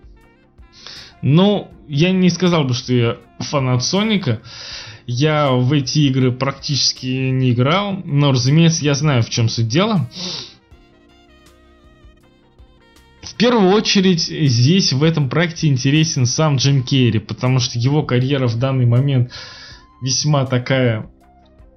Но 1.22 1.70
я 1.88 2.10
не 2.12 2.30
сказал 2.30 2.64
бы, 2.64 2.74
что 2.74 2.92
я 2.92 3.16
фанат 3.38 3.84
Соника. 3.84 4.42
Я 5.06 5.50
в 5.50 5.72
эти 5.72 6.00
игры 6.00 6.32
практически 6.32 7.06
не 7.06 7.52
играл, 7.52 8.00
но, 8.04 8.32
разумеется, 8.32 8.84
я 8.84 8.94
знаю, 8.94 9.22
в 9.22 9.30
чем 9.30 9.48
суть 9.48 9.68
дела. 9.68 10.08
В 13.22 13.34
первую 13.34 13.72
очередь 13.72 14.22
здесь 14.22 14.92
в 14.92 15.02
этом 15.02 15.28
проекте 15.28 15.68
интересен 15.68 16.26
сам 16.26 16.56
Джим 16.56 16.82
Керри, 16.82 17.18
потому 17.18 17.58
что 17.58 17.78
его 17.78 18.02
карьера 18.02 18.46
в 18.46 18.58
данный 18.58 18.86
момент 18.86 19.32
весьма 20.00 20.44
такая 20.44 21.10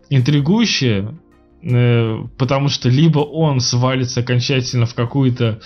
интригующая, 0.10 1.16
э, 1.62 2.18
потому 2.38 2.70
что 2.70 2.90
либо 2.90 3.20
он 3.20 3.60
свалится 3.60 4.20
окончательно 4.20 4.86
в 4.86 4.94
какую-то 4.94 5.62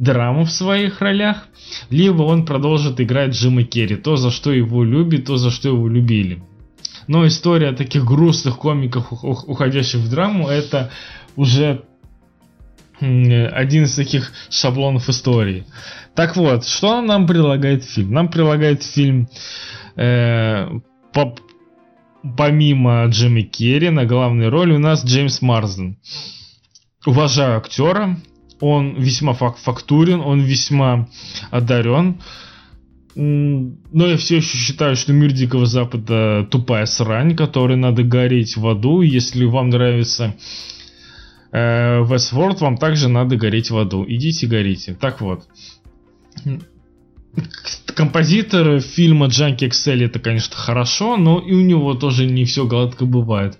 драму 0.00 0.44
в 0.44 0.50
своих 0.50 1.00
ролях, 1.00 1.46
либо 1.90 2.22
он 2.22 2.44
продолжит 2.44 3.00
играть 3.00 3.32
Джима 3.32 3.62
Керри, 3.62 3.96
то, 3.96 4.16
за 4.16 4.30
что 4.30 4.52
его 4.52 4.84
любит, 4.84 5.26
то, 5.26 5.36
за 5.36 5.50
что 5.50 5.68
его 5.68 5.88
любили. 5.88 6.42
Но 7.06 7.26
история 7.26 7.72
таких 7.72 8.04
грустных 8.04 8.58
комиков, 8.58 9.06
уходящих 9.12 10.00
в 10.00 10.10
драму, 10.10 10.48
это 10.48 10.90
уже 11.36 11.84
один 13.00 13.84
из 13.84 13.94
таких 13.94 14.32
шаблонов 14.50 15.08
истории. 15.08 15.66
Так 16.14 16.36
вот, 16.36 16.64
что 16.64 17.02
нам 17.02 17.26
предлагает 17.26 17.84
фильм? 17.84 18.12
Нам 18.12 18.28
предлагает 18.28 18.82
фильм 18.82 19.28
э, 19.96 20.68
по, 21.12 21.34
помимо 22.36 23.04
Джимми 23.06 23.42
Керри 23.42 23.90
на 23.90 24.06
главной 24.06 24.48
роли 24.48 24.74
у 24.74 24.78
нас 24.78 25.04
Джеймс 25.04 25.42
Марсден. 25.42 25.98
Уважаю 27.04 27.58
актера, 27.58 28.16
он 28.64 28.94
весьма 28.96 29.34
фактурен, 29.34 30.20
он 30.20 30.40
весьма 30.40 31.08
одарен. 31.50 32.20
Но 33.14 34.06
я 34.06 34.16
все 34.16 34.38
еще 34.38 34.56
считаю, 34.56 34.96
что 34.96 35.12
мир 35.12 35.32
Дикого 35.32 35.66
Запада 35.66 36.48
тупая 36.50 36.86
срань, 36.86 37.36
которой 37.36 37.76
надо 37.76 38.02
гореть 38.02 38.56
в 38.56 38.66
аду. 38.66 39.02
Если 39.02 39.44
вам 39.44 39.68
нравится 39.68 40.34
э, 41.52 42.00
Westworld, 42.02 42.58
вам 42.60 42.76
также 42.78 43.08
надо 43.08 43.36
гореть 43.36 43.70
в 43.70 43.78
аду. 43.78 44.04
Идите 44.08 44.46
горите. 44.46 44.96
Так 44.98 45.20
вот. 45.20 45.44
Композитор 47.94 48.80
фильма 48.80 49.26
Джанки 49.26 49.66
Эксель 49.66 50.04
это, 50.04 50.18
конечно, 50.18 50.56
хорошо, 50.56 51.16
но 51.16 51.38
и 51.38 51.52
у 51.52 51.60
него 51.60 51.94
тоже 51.94 52.26
не 52.26 52.44
все 52.44 52.66
гладко 52.66 53.04
бывает. 53.04 53.58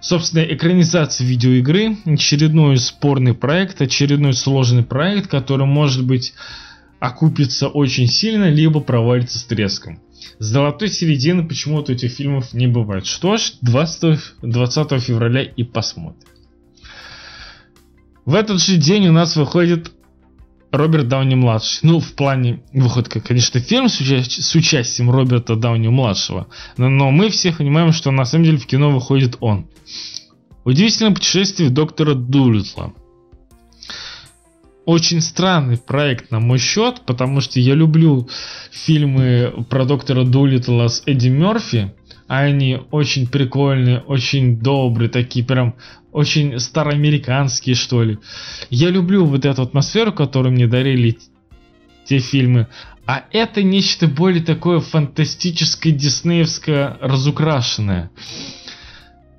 Собственно, 0.00 0.42
экранизация 0.42 1.26
видеоигры, 1.26 1.98
очередной 2.06 2.78
спорный 2.78 3.34
проект, 3.34 3.82
очередной 3.82 4.32
сложный 4.32 4.82
проект, 4.82 5.30
который 5.30 5.66
может 5.66 6.06
быть 6.06 6.32
окупится 7.00 7.68
очень 7.68 8.06
сильно, 8.06 8.48
либо 8.50 8.80
провалится 8.80 9.38
с 9.38 9.44
треском. 9.44 10.00
Золотой 10.38 10.88
середины 10.88 11.46
почему-то 11.46 11.92
этих 11.92 12.12
фильмов 12.12 12.52
не 12.54 12.66
бывает. 12.66 13.06
Что 13.06 13.36
ж, 13.36 13.52
20, 13.60 14.20
20 14.42 15.02
февраля 15.02 15.42
и 15.42 15.64
посмотрим. 15.64 16.28
В 18.24 18.34
этот 18.34 18.62
же 18.62 18.76
день 18.76 19.08
у 19.08 19.12
нас 19.12 19.36
выходит 19.36 19.92
Роберт 20.72 21.08
Дауни 21.08 21.34
младший. 21.34 21.80
Ну, 21.82 22.00
в 22.00 22.12
плане 22.14 22.60
выходка, 22.72 23.20
конечно, 23.20 23.60
фильм 23.60 23.88
с, 23.88 24.00
уча- 24.00 24.22
с 24.22 24.54
участием 24.54 25.10
Роберта 25.10 25.56
Дауни 25.56 25.88
младшего. 25.88 26.46
Но, 26.76 26.88
но 26.88 27.10
мы 27.10 27.30
все 27.30 27.52
понимаем, 27.52 27.92
что 27.92 28.10
на 28.10 28.24
самом 28.24 28.44
деле 28.44 28.58
в 28.58 28.66
кино 28.66 28.90
выходит 28.90 29.36
он. 29.40 29.66
Удивительное 30.64 31.14
путешествие 31.14 31.70
доктора 31.70 32.14
Дулитла. 32.14 32.92
Очень 34.84 35.20
странный 35.20 35.76
проект 35.76 36.30
на 36.30 36.40
мой 36.40 36.58
счет, 36.58 37.02
потому 37.06 37.40
что 37.40 37.60
я 37.60 37.74
люблю 37.74 38.28
фильмы 38.70 39.64
про 39.68 39.84
доктора 39.84 40.24
Дулитла 40.24 40.88
с 40.88 41.02
Эдди 41.06 41.28
Мерфи. 41.28 41.92
Они 42.26 42.78
очень 42.92 43.26
прикольные, 43.26 43.98
очень 43.98 44.58
добрые, 44.60 45.08
такие 45.08 45.44
прям 45.44 45.74
очень 46.12 46.58
староамериканские, 46.58 47.74
что 47.74 48.02
ли. 48.02 48.18
Я 48.68 48.90
люблю 48.90 49.24
вот 49.24 49.44
эту 49.44 49.62
атмосферу, 49.62 50.12
которую 50.12 50.52
мне 50.52 50.66
дарили 50.66 51.18
те 52.04 52.18
фильмы. 52.18 52.66
А 53.06 53.24
это 53.32 53.62
нечто 53.62 54.06
более 54.06 54.42
такое 54.42 54.80
фантастическое, 54.80 55.92
диснеевское, 55.92 56.96
разукрашенное. 57.00 58.10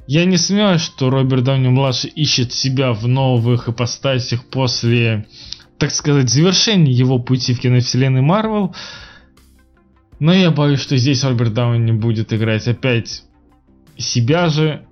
Я 0.07 0.25
не 0.25 0.37
сомневаюсь, 0.37 0.81
что 0.81 1.09
Роберт 1.09 1.43
Дауни 1.43 1.69
младший 1.69 2.09
ищет 2.09 2.51
себя 2.51 2.91
в 2.91 3.07
новых 3.07 3.69
ипостасях 3.69 4.43
после, 4.45 5.25
так 5.77 5.91
сказать, 5.91 6.29
завершения 6.29 6.91
его 6.91 7.19
пути 7.19 7.53
в 7.53 7.59
киновселенной 7.59 8.21
Марвел. 8.21 8.75
Но 10.19 10.33
я 10.33 10.51
боюсь, 10.51 10.81
что 10.81 10.97
здесь 10.97 11.23
Роберт 11.23 11.53
Дауни 11.53 11.91
будет 11.93 12.33
играть 12.33 12.67
опять 12.67 13.23
себя 13.97 14.49
же, 14.49 14.85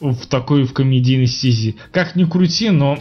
в 0.00 0.26
такой 0.26 0.64
в 0.64 0.72
комедийной 0.72 1.26
стези. 1.26 1.76
Как 1.92 2.16
ни 2.16 2.24
крути, 2.24 2.70
но 2.70 2.98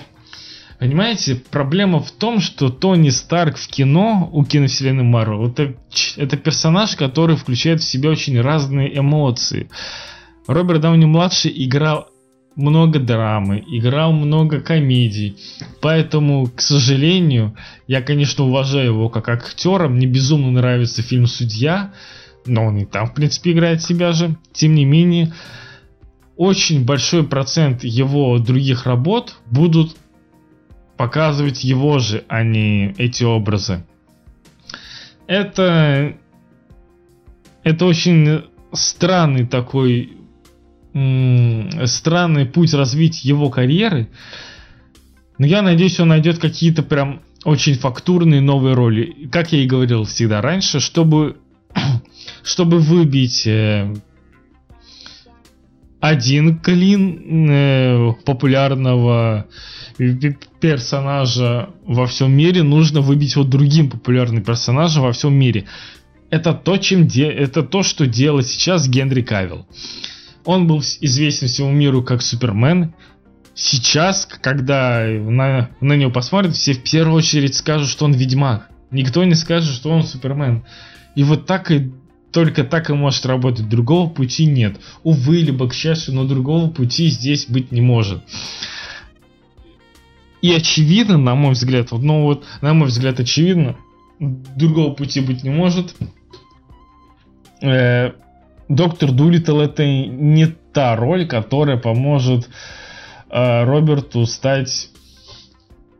Понимаете, 0.79 1.35
проблема 1.35 1.99
в 1.99 2.09
том, 2.09 2.39
что 2.39 2.69
Тони 2.69 3.09
Старк 3.09 3.57
в 3.57 3.67
кино 3.67 4.29
у 4.31 4.45
киновселенной 4.45 5.03
Марвел 5.03 5.47
это, 5.47 5.75
это 6.15 6.37
персонаж, 6.37 6.95
который 6.95 7.35
включает 7.35 7.81
в 7.81 7.83
себя 7.83 8.09
очень 8.09 8.39
разные 8.39 8.97
эмоции. 8.97 9.69
Роберт 10.47 10.79
Дауни 10.79 11.03
младший 11.03 11.51
играл 11.53 12.07
много 12.55 12.99
драмы, 12.99 13.63
играл 13.67 14.13
много 14.13 14.61
комедий. 14.61 15.35
Поэтому, 15.81 16.47
к 16.47 16.61
сожалению, 16.61 17.57
я, 17.87 18.01
конечно, 18.01 18.45
уважаю 18.45 18.87
его 18.87 19.09
как 19.09 19.27
актера. 19.27 19.89
Мне 19.89 20.07
безумно 20.07 20.51
нравится 20.51 21.01
фильм 21.01 21.27
Судья, 21.27 21.93
но 22.45 22.65
он 22.65 22.77
и 22.77 22.85
там, 22.85 23.07
в 23.07 23.13
принципе, 23.13 23.51
играет 23.51 23.81
себя 23.81 24.13
же. 24.13 24.37
Тем 24.53 24.75
не 24.75 24.85
менее, 24.85 25.33
очень 26.39 26.85
большой 26.85 27.27
процент 27.27 27.83
его 27.83 28.39
других 28.39 28.85
работ 28.85 29.35
будут 29.51 29.97
показывать 30.95 31.65
его 31.65 31.99
же, 31.99 32.23
а 32.29 32.43
не 32.43 32.95
эти 32.97 33.25
образы. 33.25 33.83
Это 35.27 36.15
это 37.61 37.85
очень 37.85 38.43
странный 38.71 39.47
такой 39.47 40.13
странный 40.93 42.45
путь 42.45 42.73
развить 42.73 43.25
его 43.25 43.49
карьеры. 43.49 44.07
Но 45.37 45.45
я 45.45 45.61
надеюсь, 45.61 45.99
он 45.99 46.07
найдет 46.07 46.39
какие-то 46.39 46.83
прям 46.83 47.21
очень 47.43 47.73
фактурные 47.73 48.39
новые 48.39 48.75
роли. 48.75 49.27
Как 49.29 49.51
я 49.51 49.59
и 49.59 49.67
говорил 49.67 50.05
всегда 50.05 50.41
раньше, 50.41 50.79
чтобы, 50.79 51.37
чтобы 52.43 52.79
выбить 52.79 53.45
э, 53.45 53.93
один 55.99 56.59
клин 56.59 57.49
э, 57.51 58.13
популярного 58.25 59.47
персонажа 60.61 61.69
во 61.85 62.07
всем 62.07 62.31
мире 62.31 62.63
нужно 62.63 63.01
выбить 63.01 63.35
вот 63.35 63.49
другим 63.49 63.89
популярным 63.89 64.43
персонажем 64.43 65.03
во 65.03 65.11
всем 65.11 65.33
мире. 65.33 65.65
Это 66.29 66.53
то, 66.53 66.77
чем 66.77 67.07
де... 67.07 67.25
это 67.25 67.63
то, 67.63 67.83
что 67.83 68.07
делает 68.07 68.47
сейчас 68.47 68.87
Генри 68.87 69.21
Кавилл. 69.21 69.67
Он 70.45 70.67
был 70.67 70.79
известен 70.79 71.47
всему 71.47 71.71
миру 71.71 72.01
как 72.01 72.21
Супермен. 72.21 72.93
Сейчас, 73.53 74.25
когда 74.25 75.05
на, 75.05 75.69
на 75.81 75.93
него 75.93 76.11
посмотрят, 76.11 76.55
все 76.55 76.73
в 76.73 76.83
первую 76.83 77.17
очередь 77.17 77.55
скажут, 77.55 77.89
что 77.89 78.05
он 78.05 78.13
Ведьмак. 78.13 78.69
Никто 78.89 79.23
не 79.25 79.35
скажет, 79.35 79.73
что 79.75 79.89
он 79.89 80.03
Супермен. 80.03 80.63
И 81.15 81.23
вот 81.23 81.45
так 81.45 81.71
и 81.71 81.91
только 82.31 82.63
так 82.63 82.89
и 82.89 82.93
может 82.93 83.25
работать. 83.25 83.67
Другого 83.67 84.09
пути 84.09 84.45
нет. 84.45 84.79
Увы, 85.03 85.37
либо 85.37 85.67
к 85.67 85.73
счастью, 85.73 86.15
но 86.15 86.25
другого 86.25 86.69
пути 86.69 87.07
здесь 87.07 87.47
быть 87.47 87.71
не 87.71 87.81
может. 87.81 88.21
И 90.41 90.53
очевидно, 90.53 91.17
на 91.17 91.35
мой 91.35 91.53
взгляд, 91.53 91.91
вот, 91.91 92.01
ну 92.01 92.23
вот, 92.23 92.45
на 92.61 92.73
мой 92.73 92.87
взгляд, 92.87 93.19
очевидно, 93.19 93.75
другого 94.19 94.93
пути 94.93 95.19
быть 95.19 95.43
не 95.43 95.49
может. 95.49 95.95
Э, 97.61 98.11
Доктор 98.69 99.11
Дулитл 99.11 99.59
это 99.59 99.83
не 99.83 100.45
та 100.45 100.95
роль, 100.95 101.27
которая 101.27 101.77
поможет 101.77 102.47
э, 103.29 103.63
Роберту 103.63 104.27
стать 104.27 104.89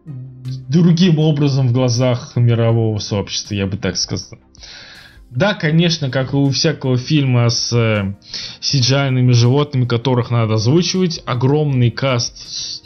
другим 0.05 1.17
образом 1.17 1.67
в 1.67 1.73
глазах 1.73 2.35
мирового 2.35 2.99
сообщества, 2.99 3.55
я 3.55 3.65
бы 3.65 3.77
так 3.77 3.97
сказал. 3.97 4.39
Да, 5.29 5.53
конечно, 5.53 6.09
как 6.09 6.33
и 6.33 6.35
у 6.35 6.49
всякого 6.49 6.97
фильма 6.97 7.49
с 7.49 7.71
э, 7.71 8.15
животными, 9.31 9.85
которых 9.85 10.31
надо 10.31 10.55
озвучивать, 10.55 11.21
огромный 11.25 11.91
каст 11.91 12.83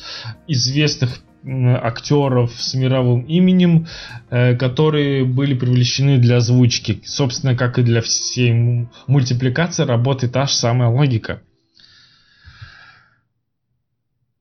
известных 0.47 1.21
актеров 1.45 2.51
с 2.58 2.73
мировым 2.73 3.21
именем, 3.21 3.88
э, 4.29 4.56
которые 4.56 5.25
были 5.25 5.53
привлечены 5.53 6.17
для 6.17 6.38
озвучки. 6.38 7.01
Собственно, 7.06 7.56
как 7.56 7.79
и 7.79 7.84
для 7.84 8.01
всей 8.01 8.88
мультипликации, 9.08 9.84
работает 9.84 10.34
та 10.34 10.45
же 10.45 10.53
самая 10.53 10.89
логика. 10.89 11.41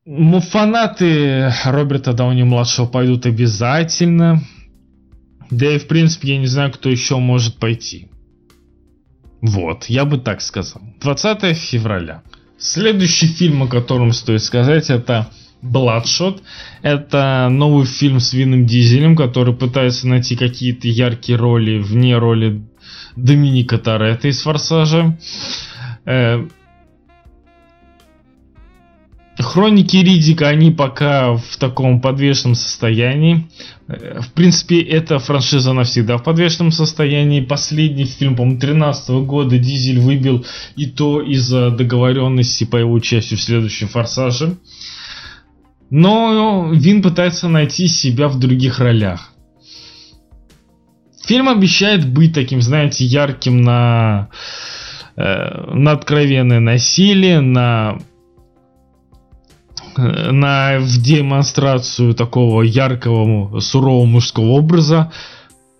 Ну, 0.04 0.40
фанаты 0.40 1.52
Роберта 1.64 2.12
Дауни-младшего 2.12 2.86
пойдут 2.86 3.26
обязательно. 3.26 4.42
Да 5.52 5.70
и, 5.70 5.78
в 5.78 5.86
принципе, 5.86 6.32
я 6.32 6.38
не 6.38 6.46
знаю, 6.46 6.72
кто 6.72 6.88
еще 6.88 7.18
может 7.18 7.56
пойти. 7.56 8.08
Вот, 9.42 9.84
я 9.84 10.06
бы 10.06 10.16
так 10.16 10.40
сказал. 10.40 10.80
20 11.02 11.56
февраля. 11.58 12.22
Следующий 12.56 13.26
фильм, 13.26 13.62
о 13.62 13.66
котором 13.66 14.12
стоит 14.12 14.42
сказать, 14.42 14.88
это 14.88 15.28
Bloodshot. 15.62 16.40
Это 16.80 17.48
новый 17.50 17.84
фильм 17.84 18.18
с 18.18 18.32
Вином 18.32 18.64
Дизелем, 18.64 19.14
который 19.14 19.54
пытается 19.54 20.08
найти 20.08 20.36
какие-то 20.36 20.88
яркие 20.88 21.36
роли 21.36 21.78
вне 21.78 22.16
роли 22.16 22.62
Доминика 23.16 23.76
Торетто 23.76 24.28
из 24.28 24.40
«Форсажа». 24.40 25.18
Хроники 29.42 29.96
Ридика, 29.96 30.48
они 30.48 30.70
пока 30.70 31.34
в 31.34 31.56
таком 31.58 32.00
подвешенном 32.00 32.54
состоянии. 32.54 33.46
Э, 33.88 34.20
в 34.20 34.32
принципе, 34.32 34.80
эта 34.80 35.18
франшиза 35.18 35.72
навсегда 35.72 36.16
в 36.16 36.24
подвешенном 36.24 36.72
состоянии. 36.72 37.40
Последний 37.40 38.04
фильм, 38.04 38.36
по-моему, 38.36 38.58
2013 38.58 39.10
года 39.26 39.58
Дизель 39.58 40.00
выбил 40.00 40.44
и 40.76 40.86
то 40.86 41.20
из-за 41.20 41.70
договоренности 41.70 42.64
по 42.64 42.76
его 42.76 42.92
участию 42.92 43.38
в 43.38 43.42
следующем 43.42 43.88
«Форсаже». 43.88 44.56
Но 45.90 46.70
Вин 46.72 47.02
пытается 47.02 47.48
найти 47.48 47.86
себя 47.86 48.28
в 48.28 48.38
других 48.38 48.78
ролях. 48.78 49.32
Фильм 51.26 51.48
обещает 51.48 52.08
быть 52.08 52.34
таким, 52.34 52.62
знаете, 52.62 53.04
ярким 53.04 53.60
на, 53.62 54.30
э, 55.16 55.74
на 55.74 55.92
откровенное 55.92 56.60
насилие, 56.60 57.40
на 57.40 57.98
на, 59.96 60.78
в 60.78 61.00
демонстрацию 61.00 62.14
такого 62.14 62.62
яркого, 62.62 63.60
сурового 63.60 64.04
мужского 64.04 64.50
образа. 64.50 65.12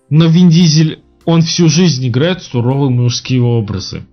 Но 0.09 0.25
Вин 0.25 0.49
Дизель, 0.49 0.99
он 1.25 1.41
всю 1.41 1.69
жизнь 1.69 2.07
играет 2.07 2.43
суровые 2.43 2.89
мужские 2.89 3.41
образы. 3.41 4.03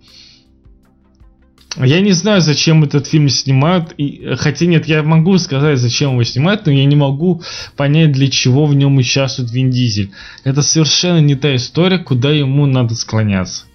Я 1.76 2.00
не 2.00 2.12
знаю, 2.12 2.40
зачем 2.40 2.82
этот 2.82 3.06
фильм 3.06 3.28
снимают. 3.28 3.94
И, 3.96 4.34
хотя 4.36 4.66
нет, 4.66 4.86
я 4.86 5.02
могу 5.02 5.38
сказать, 5.38 5.78
зачем 5.78 6.12
его 6.12 6.24
снимают, 6.24 6.66
но 6.66 6.72
я 6.72 6.84
не 6.84 6.96
могу 6.96 7.42
понять, 7.76 8.12
для 8.12 8.28
чего 8.28 8.66
в 8.66 8.74
нем 8.74 8.96
участвует 8.96 9.52
Вин 9.52 9.70
Дизель. 9.70 10.10
Это 10.42 10.62
совершенно 10.62 11.20
не 11.20 11.36
та 11.36 11.54
история, 11.54 11.98
куда 11.98 12.32
ему 12.32 12.66
надо 12.66 12.94
склоняться. 12.94 13.66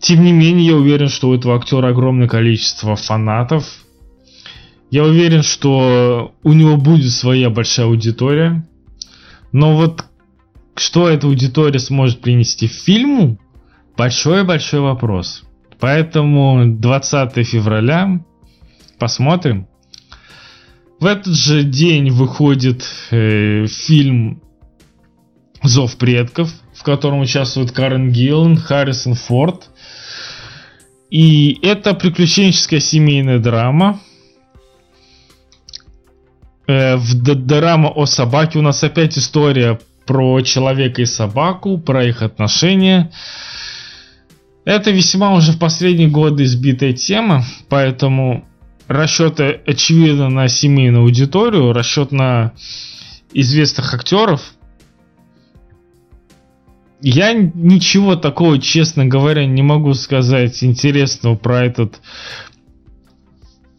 Тем 0.00 0.24
не 0.24 0.32
менее, 0.32 0.68
я 0.68 0.76
уверен, 0.76 1.08
что 1.08 1.28
у 1.28 1.34
этого 1.34 1.56
актера 1.56 1.88
огромное 1.88 2.26
количество 2.26 2.96
фанатов, 2.96 3.81
я 4.92 5.04
уверен, 5.04 5.42
что 5.42 6.34
у 6.42 6.52
него 6.52 6.76
будет 6.76 7.12
своя 7.12 7.48
большая 7.48 7.86
аудитория. 7.86 8.68
Но 9.50 9.74
вот 9.74 10.04
что 10.76 11.08
эта 11.08 11.26
аудитория 11.26 11.78
сможет 11.78 12.20
принести 12.20 12.66
фильму, 12.66 13.38
большой-большой 13.96 14.80
вопрос. 14.80 15.44
Поэтому 15.80 16.76
20 16.76 17.46
февраля 17.46 18.22
посмотрим. 18.98 19.66
В 21.00 21.06
этот 21.06 21.34
же 21.36 21.64
день 21.64 22.10
выходит 22.10 22.84
э, 23.10 23.66
фильм 23.68 24.42
«Зов 25.62 25.96
предков», 25.96 26.52
в 26.74 26.82
котором 26.82 27.20
участвуют 27.20 27.72
Карен 27.72 28.12
Гиллан, 28.12 28.58
Харрисон 28.58 29.14
Форд. 29.14 29.70
И 31.08 31.58
это 31.62 31.94
приключенческая 31.94 32.80
семейная 32.80 33.38
драма, 33.38 33.98
в 36.66 37.14
драма 37.14 37.88
о 37.88 38.06
собаке 38.06 38.58
у 38.58 38.62
нас 38.62 38.82
опять 38.84 39.18
история 39.18 39.78
про 40.06 40.40
человека 40.42 41.02
и 41.02 41.06
собаку, 41.06 41.78
про 41.78 42.04
их 42.04 42.22
отношения. 42.22 43.10
Это 44.64 44.90
весьма 44.90 45.34
уже 45.34 45.52
в 45.52 45.58
последние 45.58 46.08
годы 46.08 46.44
избитая 46.44 46.92
тема, 46.92 47.44
поэтому 47.68 48.44
расчеты 48.86 49.60
очевидно 49.66 50.28
на 50.28 50.48
семейную 50.48 51.02
аудиторию, 51.02 51.72
расчет 51.72 52.12
на 52.12 52.52
известных 53.32 53.92
актеров. 53.94 54.54
Я 57.00 57.32
ничего 57.32 58.14
такого, 58.14 58.60
честно 58.60 59.04
говоря, 59.06 59.44
не 59.44 59.62
могу 59.62 59.94
сказать 59.94 60.62
интересного 60.62 61.34
про 61.34 61.64
этот 61.64 62.00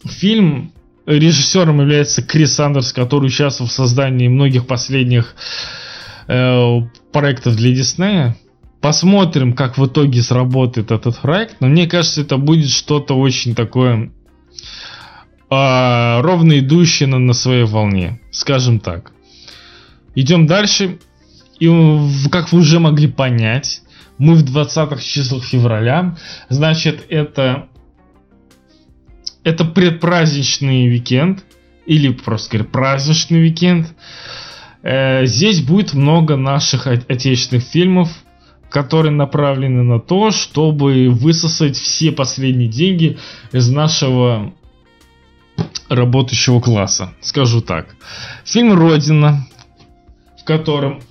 фильм. 0.05 0.72
Режиссером 1.05 1.81
является 1.81 2.21
Крис 2.21 2.59
Андерс, 2.59 2.93
который 2.93 3.25
участвовал 3.25 3.69
в 3.69 3.73
создании 3.73 4.29
многих 4.29 4.65
последних 4.65 5.35
э, 6.27 6.79
проектов 7.11 7.55
для 7.55 7.73
Диснея. 7.73 8.37
Посмотрим, 8.79 9.53
как 9.53 9.77
в 9.77 9.85
итоге 9.85 10.21
сработает 10.21 10.91
этот 10.91 11.17
проект. 11.19 11.57
Но 11.59 11.67
мне 11.67 11.87
кажется, 11.87 12.21
это 12.21 12.37
будет 12.37 12.69
что-то 12.69 13.17
очень 13.17 13.53
такое 13.53 14.11
э, 15.49 16.21
ровно 16.21 16.59
идущее 16.59 17.07
на, 17.07 17.19
на 17.19 17.33
своей 17.33 17.63
волне. 17.65 18.21
Скажем 18.31 18.79
так. 18.79 19.11
Идем 20.15 20.47
дальше. 20.47 20.99
И 21.59 21.67
как 22.31 22.51
вы 22.51 22.59
уже 22.59 22.79
могли 22.79 23.07
понять, 23.07 23.81
мы 24.17 24.35
в 24.35 24.43
20-х 24.43 25.01
числах 25.01 25.43
февраля. 25.43 26.15
Значит, 26.49 27.05
это 27.09 27.67
это 29.43 29.65
предпраздничный 29.65 30.87
уикенд, 30.89 31.43
или 31.85 32.11
просто 32.11 32.57
говоря, 32.57 32.69
праздничный 32.69 33.41
уикенд. 33.41 33.93
Э, 34.81 35.25
здесь 35.25 35.61
будет 35.61 35.93
много 35.93 36.35
наших 36.35 36.87
отечественных 36.87 37.63
фильмов, 37.63 38.09
которые 38.69 39.11
направлены 39.11 39.83
на 39.83 39.99
то, 39.99 40.31
чтобы 40.31 41.09
высосать 41.09 41.77
все 41.77 42.11
последние 42.11 42.69
деньги 42.69 43.17
из 43.51 43.69
нашего 43.69 44.53
работающего 45.89 46.59
класса, 46.59 47.13
скажу 47.21 47.61
так. 47.61 47.95
Фильм 48.45 48.73
«Родина», 48.73 49.45
в 50.39 50.43
котором 50.43 51.01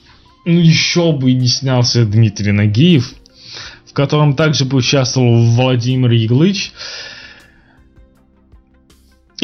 ну, 0.45 0.59
еще 0.59 1.13
бы 1.13 1.33
не 1.33 1.47
снялся 1.47 2.05
Дмитрий 2.05 2.53
Нагиев, 2.53 3.15
в 3.87 3.93
котором 3.93 4.35
также 4.35 4.65
бы 4.65 4.79
участвовал 4.79 5.45
Владимир 5.45 6.11
Яглыч, 6.11 6.73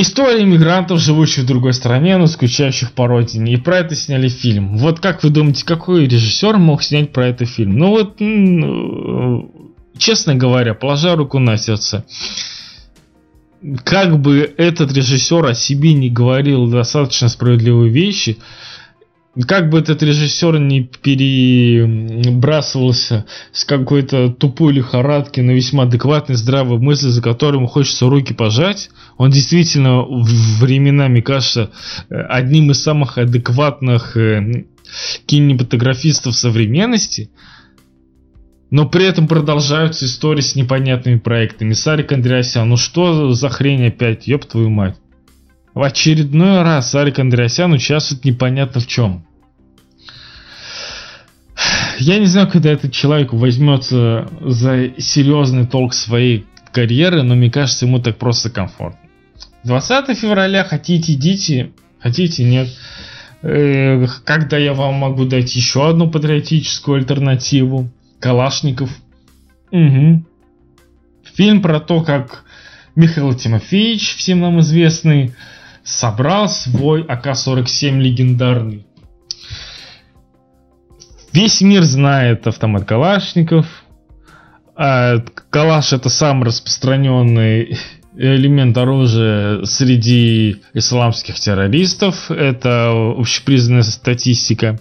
История 0.01 0.45
иммигрантов, 0.45 1.01
живущих 1.01 1.43
в 1.43 1.47
другой 1.49 1.73
стране, 1.73 2.19
но 2.19 2.29
скучающих 2.29 2.93
по 2.93 3.09
родине. 3.09 3.55
И 3.55 3.57
про 3.57 3.79
это 3.79 3.97
сняли 3.97 4.29
фильм. 4.29 4.77
Вот 4.77 5.01
как 5.01 5.25
вы 5.25 5.31
думаете, 5.31 5.65
какой 5.65 6.07
режиссер 6.07 6.57
мог 6.57 6.85
снять 6.85 7.13
про 7.13 7.27
это 7.27 7.47
фильм? 7.47 7.77
Ну 7.77 7.89
вот, 7.89 8.23
э, 8.23 9.99
честно 9.99 10.37
говоря, 10.37 10.75
положа 10.75 11.17
руку 11.17 11.41
на 11.41 11.57
сердце, 11.57 12.05
как 13.83 14.21
бы 14.21 14.55
этот 14.57 14.93
режиссер 14.93 15.45
о 15.45 15.55
себе 15.55 15.95
не 15.95 16.11
говорил 16.11 16.69
достаточно 16.69 17.29
справедливые 17.29 17.91
вещи, 17.91 18.39
как 19.47 19.71
бы 19.71 19.79
этот 19.79 20.03
режиссер 20.03 20.59
не 20.59 20.83
перебрасывался 20.83 23.25
с 23.53 23.65
какой-то 23.65 24.31
тупой 24.31 24.73
лихорадки 24.73 25.39
на 25.41 25.53
весьма 25.53 25.85
адекватный 25.85 26.35
здравый 26.35 26.81
мысль, 26.81 27.11
за 27.11 27.23
которым 27.23 27.69
хочется 27.69 28.09
руки 28.09 28.35
пожать, 28.35 28.91
он 29.17 29.31
действительно 29.31 30.03
временами 30.03 31.21
кажется 31.21 31.71
э, 32.11 32.21
одним 32.21 32.73
из 32.73 32.83
самых 32.83 33.17
адекватных 33.17 34.17
э, 34.17 34.65
кинематографистов 35.27 36.35
современности, 36.35 37.31
но 38.71 38.89
при 38.89 39.05
этом 39.05 39.29
продолжаются 39.29 40.07
истории 40.07 40.41
с 40.41 40.57
непонятными 40.57 41.19
проектами. 41.19 41.75
Сарик 41.75 42.11
Андреасян, 42.11 42.69
ну 42.69 42.77
что 42.77 43.33
за 43.33 43.49
хрень 43.51 43.87
опять, 43.87 44.27
ёб 44.27 44.47
твою 44.47 44.69
мать. 44.69 44.97
В 45.75 45.83
очередной 45.83 46.63
раз 46.63 46.91
Сарик 46.91 47.21
Андреасян 47.21 47.73
участвует 47.73 48.25
непонятно 48.25 48.81
в 48.81 48.89
чем 48.89 49.28
я 52.01 52.19
не 52.19 52.27
знаю, 52.27 52.49
когда 52.49 52.71
этот 52.71 52.93
человек 52.93 53.33
возьмется 53.33 54.29
за 54.41 54.91
серьезный 54.99 55.67
толк 55.67 55.95
своей 55.95 56.47
карьеры, 56.73 57.23
но 57.23 57.35
мне 57.35 57.51
кажется, 57.51 57.87
ему 57.87 57.99
так 57.99 58.19
просто 58.19 58.51
комфортно. 58.51 59.01
20 59.65 60.17
февраля 60.19 60.65
хотите 60.65 61.15
идите, 61.15 61.73
хотите 61.99 62.45
нет. 62.45 62.69
Когда 63.41 64.59
я 64.59 64.75
вам 64.75 64.95
могу 64.95 65.25
дать 65.25 65.55
еще 65.55 65.89
одну 65.89 66.11
патриотическую 66.11 66.99
альтернативу? 66.99 67.89
Калашников. 68.21 68.91
Угу. 69.71 70.25
Фильм 71.35 71.63
про 71.63 71.79
то, 71.79 72.03
как 72.03 72.45
Михаил 72.97 73.33
Тимофеевич, 73.35 74.17
всем 74.17 74.41
нам 74.41 74.59
известный, 74.61 75.35
собрал 75.85 76.49
свой 76.49 77.03
АК-47 77.03 78.01
легендарный. 78.01 78.88
Весь 81.39 81.61
мир 81.61 81.85
знает 81.85 82.49
автомат 82.49 82.85
Калашников. 82.85 83.85
А 84.75 85.19
Калаш 85.51 85.93
это 85.93 86.09
самый 86.09 86.47
распространенный 86.47 87.79
элемент 88.17 88.77
оружия 88.77 89.65
среди 89.65 90.57
исламских 90.75 91.39
террористов. 91.39 92.33
Это 92.33 92.91
общепризнанная 93.17 93.85
статистика. 93.85 94.81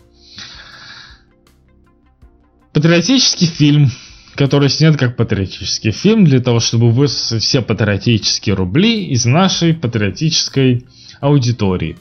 Патриотический 2.74 3.46
фильм, 3.46 3.92
который 4.34 4.70
снят 4.70 4.98
как 4.98 5.16
патриотический 5.16 5.92
фильм 5.92 6.26
для 6.26 6.40
того, 6.40 6.60
чтобы 6.60 6.90
высосать 6.90 7.44
все 7.44 7.62
патриотические 7.62 8.56
рубли 8.56 9.06
из 9.06 9.26
нашей 9.28 9.76
патриотической 9.76 10.88
аудитории. 11.22 11.98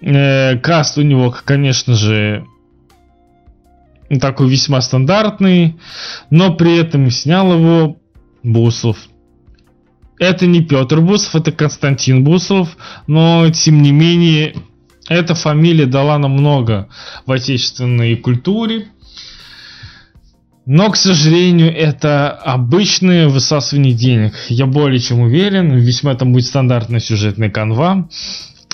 Э, 0.00 0.56
каст 0.58 0.96
у 0.98 1.02
него, 1.02 1.34
конечно 1.44 1.94
же, 1.94 2.46
такой 4.20 4.48
весьма 4.48 4.80
стандартный, 4.80 5.76
но 6.30 6.54
при 6.54 6.78
этом 6.78 7.10
снял 7.10 7.52
его 7.52 7.98
Буслов. 8.42 8.96
Это 10.18 10.46
не 10.46 10.62
Петр 10.62 11.00
Буслов, 11.00 11.36
это 11.36 11.52
Константин 11.52 12.24
Буслов, 12.24 12.76
но 13.06 13.48
тем 13.50 13.82
не 13.82 13.92
менее 13.92 14.54
эта 15.08 15.34
фамилия 15.34 15.86
дала 15.86 16.18
нам 16.18 16.32
много 16.32 16.88
в 17.26 17.32
отечественной 17.32 18.16
культуре. 18.16 18.88
Но, 20.66 20.90
к 20.90 20.96
сожалению, 20.96 21.74
это 21.74 22.30
обычное 22.30 23.28
высасывание 23.28 23.92
денег. 23.92 24.34
Я 24.48 24.66
более 24.66 25.00
чем 25.00 25.20
уверен, 25.20 25.74
весьма 25.76 26.14
там 26.14 26.32
будет 26.32 26.46
стандартная 26.46 27.00
сюжетная 27.00 27.50
канва. 27.50 28.08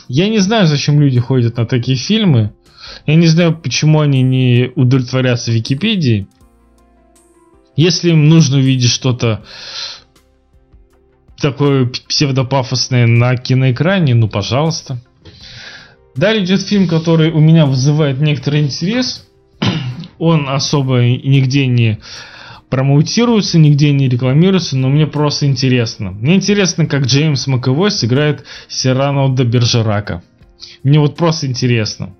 Я 0.08 0.28
не 0.28 0.38
знаю, 0.38 0.66
зачем 0.66 1.00
люди 1.00 1.18
ходят 1.18 1.56
на 1.56 1.66
такие 1.66 1.96
фильмы. 1.96 2.52
Я 3.06 3.16
не 3.16 3.26
знаю, 3.26 3.56
почему 3.56 4.00
они 4.00 4.22
не 4.22 4.70
удовлетворятся 4.76 5.50
Википедией. 5.50 6.28
Если 7.74 8.10
им 8.10 8.28
нужно 8.28 8.58
увидеть 8.58 8.90
что-то 8.90 9.44
такое 11.38 11.86
псевдопафосное 12.08 13.06
на 13.06 13.36
киноэкране, 13.36 14.14
ну 14.14 14.28
пожалуйста. 14.28 14.98
Далее 16.14 16.44
идет 16.44 16.62
фильм, 16.62 16.88
который 16.88 17.30
у 17.30 17.40
меня 17.40 17.66
вызывает 17.66 18.20
некоторый 18.20 18.62
интерес. 18.62 19.26
Он 20.18 20.48
особо 20.48 21.00
нигде 21.02 21.66
не 21.66 21.98
промоутируется, 22.70 23.58
нигде 23.58 23.92
не 23.92 24.08
рекламируется, 24.08 24.76
но 24.76 24.88
мне 24.88 25.06
просто 25.06 25.46
интересно. 25.46 26.10
Мне 26.10 26.34
интересно, 26.34 26.86
как 26.86 27.04
Джеймс 27.06 27.46
Маковой 27.46 27.90
сыграет 27.90 28.44
Сирано 28.68 29.34
де 29.34 29.44
Бержерака. 29.44 30.22
Мне 30.82 30.98
вот 30.98 31.16
просто 31.16 31.46
интересно. 31.46 32.14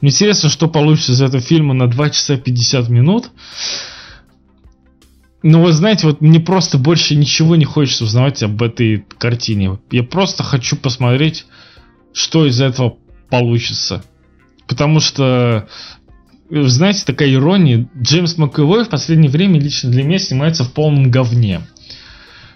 Мне 0.00 0.10
интересно, 0.10 0.48
что 0.48 0.68
получится 0.68 1.12
из 1.12 1.22
этого 1.22 1.40
фильма 1.40 1.74
на 1.74 1.88
2 1.88 2.10
часа 2.10 2.36
50 2.36 2.88
минут. 2.88 3.30
Ну, 5.44 5.62
вы 5.62 5.72
знаете, 5.72 6.06
вот 6.06 6.20
мне 6.20 6.40
просто 6.40 6.78
больше 6.78 7.16
ничего 7.16 7.56
не 7.56 7.64
хочется 7.64 8.04
узнавать 8.04 8.42
об 8.42 8.62
этой 8.62 9.04
картине. 9.18 9.78
Я 9.90 10.04
просто 10.04 10.42
хочу 10.42 10.76
посмотреть, 10.76 11.46
что 12.12 12.46
из 12.46 12.60
этого 12.60 12.98
получится. 13.28 14.04
Потому 14.68 15.00
что, 15.00 15.68
знаете, 16.50 17.04
такая 17.04 17.32
ирония. 17.32 17.88
Джеймс 18.00 18.36
МакЭвой 18.36 18.84
в 18.84 18.88
последнее 18.88 19.30
время 19.30 19.60
лично 19.60 19.90
для 19.90 20.02
меня 20.02 20.18
снимается 20.18 20.64
в 20.64 20.72
полном 20.72 21.10
говне. 21.10 21.60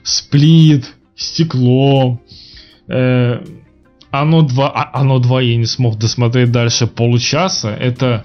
Сплит, 0.02 0.94
стекло, 1.16 2.20
э, 2.88 3.40
оно 4.10 4.42
2, 4.42 4.68
а, 4.68 5.00
оно 5.00 5.18
2 5.18 5.42
я 5.42 5.56
не 5.56 5.66
смог 5.66 5.98
досмотреть 5.98 6.52
дальше 6.52 6.86
получаса. 6.86 7.70
Это, 7.70 8.24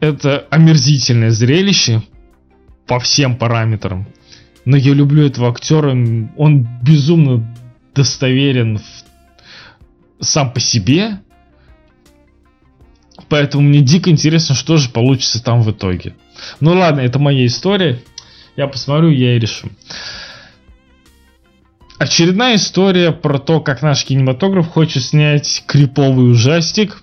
это 0.00 0.46
омерзительное 0.50 1.30
зрелище 1.30 2.02
по 2.86 2.98
всем 2.98 3.36
параметрам. 3.36 4.06
Но 4.64 4.76
я 4.76 4.94
люблю 4.94 5.26
этого 5.26 5.50
актера, 5.50 5.90
он 5.90 6.68
безумно 6.82 7.56
достоверен 7.94 8.78
в... 8.78 10.24
сам 10.24 10.52
по 10.52 10.60
себе. 10.60 11.20
Поэтому 13.28 13.68
мне 13.68 13.80
дико 13.80 14.10
интересно, 14.10 14.54
что 14.54 14.76
же 14.76 14.90
получится 14.90 15.42
там 15.42 15.62
в 15.62 15.70
итоге. 15.70 16.14
Ну 16.60 16.72
ладно, 16.72 17.00
это 17.00 17.18
моя 17.18 17.46
история. 17.46 18.00
Я 18.56 18.66
посмотрю, 18.68 19.10
я 19.10 19.36
и 19.36 19.38
решу. 19.38 19.68
Очередная 21.98 22.56
история 22.56 23.10
про 23.10 23.38
то, 23.38 23.60
как 23.60 23.82
наш 23.82 24.04
кинематограф 24.04 24.68
хочет 24.68 25.02
снять 25.02 25.64
криповый 25.66 26.30
ужастик 26.30 27.02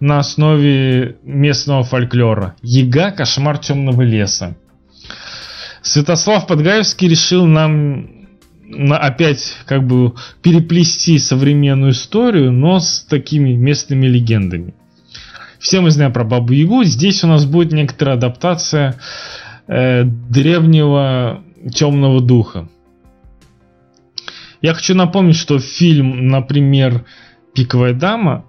на 0.00 0.18
основе 0.18 1.16
местного 1.22 1.84
фольклора. 1.84 2.56
Ега 2.62 3.10
Кошмар 3.10 3.58
темного 3.58 4.02
леса. 4.02 4.56
Святослав 5.82 6.46
Подгаевский 6.46 7.08
решил 7.08 7.44
нам 7.44 8.22
на, 8.64 8.96
опять 8.96 9.54
как 9.66 9.86
бы 9.86 10.14
переплести 10.40 11.18
современную 11.18 11.92
историю, 11.92 12.52
но 12.52 12.80
с 12.80 13.04
такими 13.08 13.52
местными 13.52 14.06
легендами. 14.06 14.74
Все 15.62 15.80
мы 15.80 15.92
знаем 15.92 16.12
про 16.12 16.24
Бабу 16.24 16.52
Ягу. 16.52 16.82
Здесь 16.82 17.22
у 17.22 17.28
нас 17.28 17.46
будет 17.46 17.72
некоторая 17.72 18.16
адаптация 18.16 18.98
э, 19.68 20.02
древнего 20.02 21.44
темного 21.72 22.20
духа. 22.20 22.68
Я 24.60 24.74
хочу 24.74 24.96
напомнить, 24.96 25.36
что 25.36 25.60
фильм, 25.60 26.26
например, 26.26 27.04
«Пиковая 27.54 27.94
дама», 27.94 28.44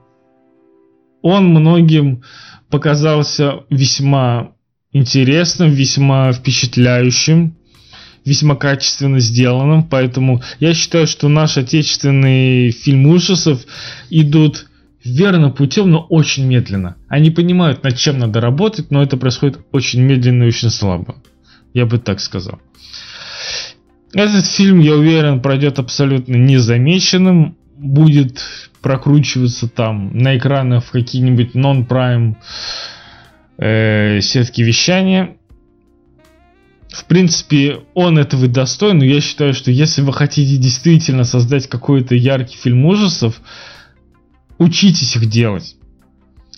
он 1.22 1.50
многим 1.50 2.24
показался 2.72 3.60
весьма 3.70 4.54
интересным, 4.92 5.70
весьма 5.70 6.32
впечатляющим, 6.32 7.56
весьма 8.26 8.56
качественно 8.56 9.20
сделанным. 9.20 9.84
Поэтому 9.84 10.42
я 10.60 10.74
считаю, 10.74 11.06
что 11.06 11.30
наш 11.30 11.58
отечественный 11.58 12.72
фильм 12.72 13.06
ужасов 13.06 13.62
идут 14.10 14.66
верным 15.04 15.52
путем, 15.52 15.92
но 15.92 16.00
очень 16.10 16.46
медленно. 16.46 16.98
Они 17.08 17.30
понимают, 17.30 17.84
над 17.84 17.98
чем 17.98 18.20
надо 18.20 18.40
работать, 18.42 18.92
но 18.92 19.04
это 19.04 19.18
происходит 19.18 19.60
очень 19.72 20.02
медленно 20.02 20.44
и 20.44 20.48
очень 20.48 20.70
слабо. 20.70 21.16
Я 21.74 21.86
бы 21.86 21.98
так 21.98 22.20
сказал. 22.20 22.60
Этот 24.14 24.46
фильм, 24.46 24.80
я 24.80 24.94
уверен, 24.96 25.42
пройдет 25.42 25.80
абсолютно 25.80 26.36
незамеченным. 26.36 27.58
Будет 27.78 28.42
прокручиваться 28.82 29.68
там 29.68 30.16
на 30.16 30.38
экранах 30.38 30.86
в 30.86 30.92
какие-нибудь 30.92 31.56
non-prime 31.56 32.36
э, 33.58 34.22
сетки 34.22 34.62
вещания. 34.62 35.38
В 36.90 37.06
принципе, 37.06 37.80
он 37.96 38.20
этого 38.20 38.48
достоин, 38.48 39.00
но 39.00 39.06
я 39.06 39.20
считаю, 39.20 39.56
что 39.56 39.72
если 39.72 40.04
вы 40.04 40.14
хотите 40.14 40.58
действительно 40.58 41.24
создать 41.24 41.68
какой-то 41.68 42.14
яркий 42.14 42.56
фильм 42.56 42.86
ужасов, 42.86 43.42
учитесь 44.58 45.16
их 45.16 45.28
делать. 45.28 45.76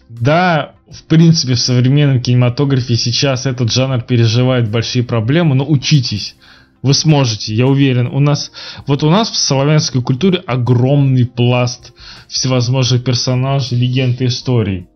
Да, 0.10 0.76
в 0.90 1.04
принципе, 1.04 1.56
в 1.56 1.60
современном 1.60 2.22
кинематографе 2.22 2.96
сейчас 2.96 3.46
этот 3.46 3.72
жанр 3.72 4.02
переживает 4.02 4.70
большие 4.70 5.04
проблемы, 5.04 5.56
но 5.56 5.66
учитесь. 5.68 6.36
Вы 6.82 6.94
сможете, 6.94 7.56
я 7.56 7.66
уверен. 7.66 8.08
У 8.08 8.20
нас, 8.20 8.52
вот 8.86 9.04
у 9.04 9.10
нас 9.10 9.32
в 9.32 9.36
славянской 9.36 10.04
культуре 10.04 10.38
огромный 10.46 11.26
пласт 11.26 11.94
всевозможных 12.28 13.04
персонажей, 13.04 13.80
легенд 13.80 14.22
и 14.22 14.28
историй. 14.28 14.88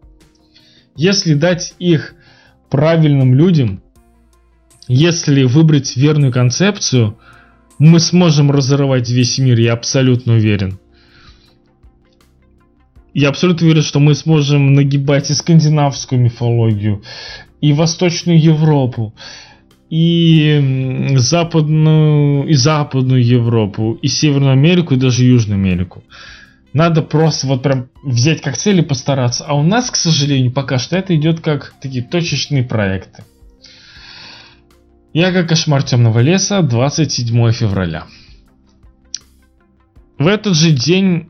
Если 0.96 1.34
дать 1.34 1.74
их 1.80 2.14
правильным 2.70 3.34
людям, 3.34 3.82
если 4.88 5.44
выбрать 5.44 5.96
верную 5.96 6.32
концепцию, 6.32 7.18
мы 7.80 8.00
сможем 8.00 8.52
разорвать 8.52 9.10
весь 9.10 9.40
мир, 9.40 9.60
я 9.60 9.74
абсолютно 9.74 10.34
уверен. 10.34 10.80
Я 13.20 13.28
абсолютно 13.28 13.66
уверен, 13.66 13.82
что 13.82 14.00
мы 14.00 14.16
сможем 14.16 14.76
нагибать 14.76 15.30
и 15.30 15.34
скандинавскую 15.34 16.22
мифологию, 16.22 17.04
и 17.60 17.74
Восточную 17.74 18.42
Европу, 18.42 19.14
и 19.90 21.12
западную, 21.18 22.48
и 22.48 22.54
западную 22.54 23.22
Европу, 23.22 24.00
и 24.02 24.08
Северную 24.08 24.54
Америку, 24.54 24.94
и 24.94 24.98
даже 24.98 25.26
Южную 25.26 25.58
Америку. 25.60 26.02
Надо 26.72 27.02
просто 27.02 27.48
вот 27.48 27.62
прям 27.62 27.90
взять 28.04 28.40
как 28.40 28.56
цель 28.56 28.80
и 28.80 28.84
постараться. 28.84 29.44
А 29.46 29.54
у 29.54 29.64
нас, 29.64 29.92
к 29.92 29.98
сожалению, 29.98 30.54
пока 30.54 30.78
что 30.78 30.96
это 30.96 31.14
идет 31.14 31.42
как 31.42 31.74
такие 31.82 32.06
точечные 32.06 32.64
проекты. 32.64 33.26
Я 35.12 35.34
как 35.34 35.50
кошмар 35.50 35.84
темного 35.84 36.20
леса, 36.20 36.62
27 36.62 37.52
февраля. 37.52 38.06
В 40.18 40.26
этот 40.26 40.56
же 40.56 40.72
день 40.72 41.29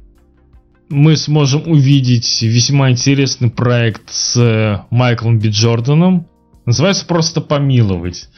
мы 0.90 1.16
сможем 1.16 1.70
увидеть 1.70 2.42
весьма 2.42 2.90
интересный 2.92 3.50
проект 3.50 4.10
с 4.10 4.86
Майклом 4.90 5.40
Би 5.40 5.50
Джорданом. 5.50 6.28
Называется 6.66 7.06
просто 7.06 7.42
«Помиловать». 7.42 8.30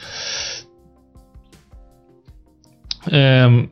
Эм, 3.08 3.72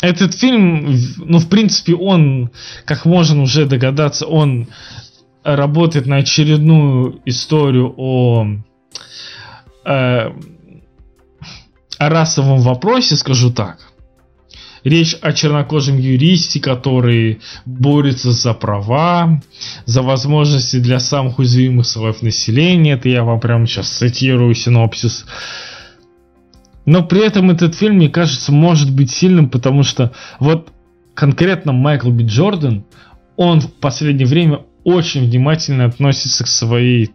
этот 0.00 0.34
фильм, 0.34 0.96
ну, 1.18 1.38
в 1.38 1.48
принципе, 1.48 1.94
он, 1.94 2.50
как 2.86 3.04
можно 3.04 3.42
уже 3.42 3.66
догадаться, 3.66 4.26
он 4.26 4.68
работает 5.42 6.06
на 6.06 6.16
очередную 6.16 7.20
историю 7.26 7.92
о, 7.96 8.46
э, 9.84 10.30
о 11.98 12.08
расовом 12.08 12.60
вопросе, 12.60 13.16
скажу 13.16 13.50
так. 13.50 13.90
Речь 14.84 15.16
о 15.20 15.32
чернокожем 15.32 15.98
юристе, 15.98 16.60
который 16.60 17.40
борется 17.66 18.32
за 18.32 18.54
права, 18.54 19.42
за 19.84 20.02
возможности 20.02 20.78
для 20.78 21.00
самых 21.00 21.38
уязвимых 21.38 21.86
слоев 21.86 22.22
населения. 22.22 22.94
Это 22.94 23.08
я 23.08 23.24
вам 23.24 23.40
прямо 23.40 23.66
сейчас 23.66 23.90
цитирую 23.90 24.54
синопсис. 24.54 25.26
Но 26.86 27.04
при 27.04 27.24
этом 27.24 27.50
этот 27.50 27.74
фильм, 27.74 27.96
мне 27.96 28.08
кажется, 28.08 28.52
может 28.52 28.90
быть 28.94 29.10
сильным, 29.10 29.50
потому 29.50 29.82
что 29.82 30.12
вот 30.38 30.72
конкретно 31.14 31.72
Майкл 31.72 32.10
Би 32.10 32.24
Джордан, 32.24 32.84
он 33.36 33.60
в 33.60 33.72
последнее 33.74 34.26
время 34.26 34.60
очень 34.84 35.26
внимательно 35.26 35.84
относится 35.84 36.44
к 36.44 36.48
своей 36.48 37.10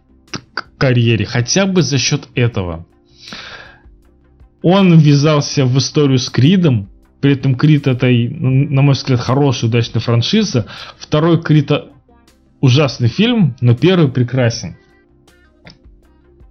карьере, 0.78 1.24
хотя 1.26 1.66
бы 1.66 1.82
за 1.82 1.98
счет 1.98 2.28
этого. 2.34 2.86
Он 4.62 4.98
ввязался 4.98 5.64
в 5.64 5.76
историю 5.78 6.18
с 6.18 6.30
Кридом, 6.30 6.88
при 7.26 7.32
этом 7.32 7.56
Крид 7.56 7.88
это, 7.88 8.06
на 8.06 8.82
мой 8.82 8.94
взгляд, 8.94 9.18
хорошая, 9.18 9.68
удачная 9.68 10.00
франшиза. 10.00 10.66
Второй 10.96 11.42
Крид 11.42 11.72
ужасный 12.60 13.08
фильм, 13.08 13.56
но 13.60 13.74
первый 13.74 14.12
прекрасен. 14.12 14.76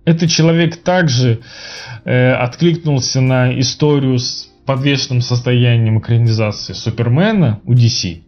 Этот 0.04 0.30
человек 0.30 0.76
также 0.76 1.40
э, 2.04 2.32
откликнулся 2.34 3.22
на 3.22 3.58
историю 3.58 4.20
с 4.20 4.50
подвешенным 4.66 5.22
состоянием 5.22 5.98
экранизации 6.00 6.74
Супермена 6.74 7.62
у 7.64 7.72
DC, 7.72 8.24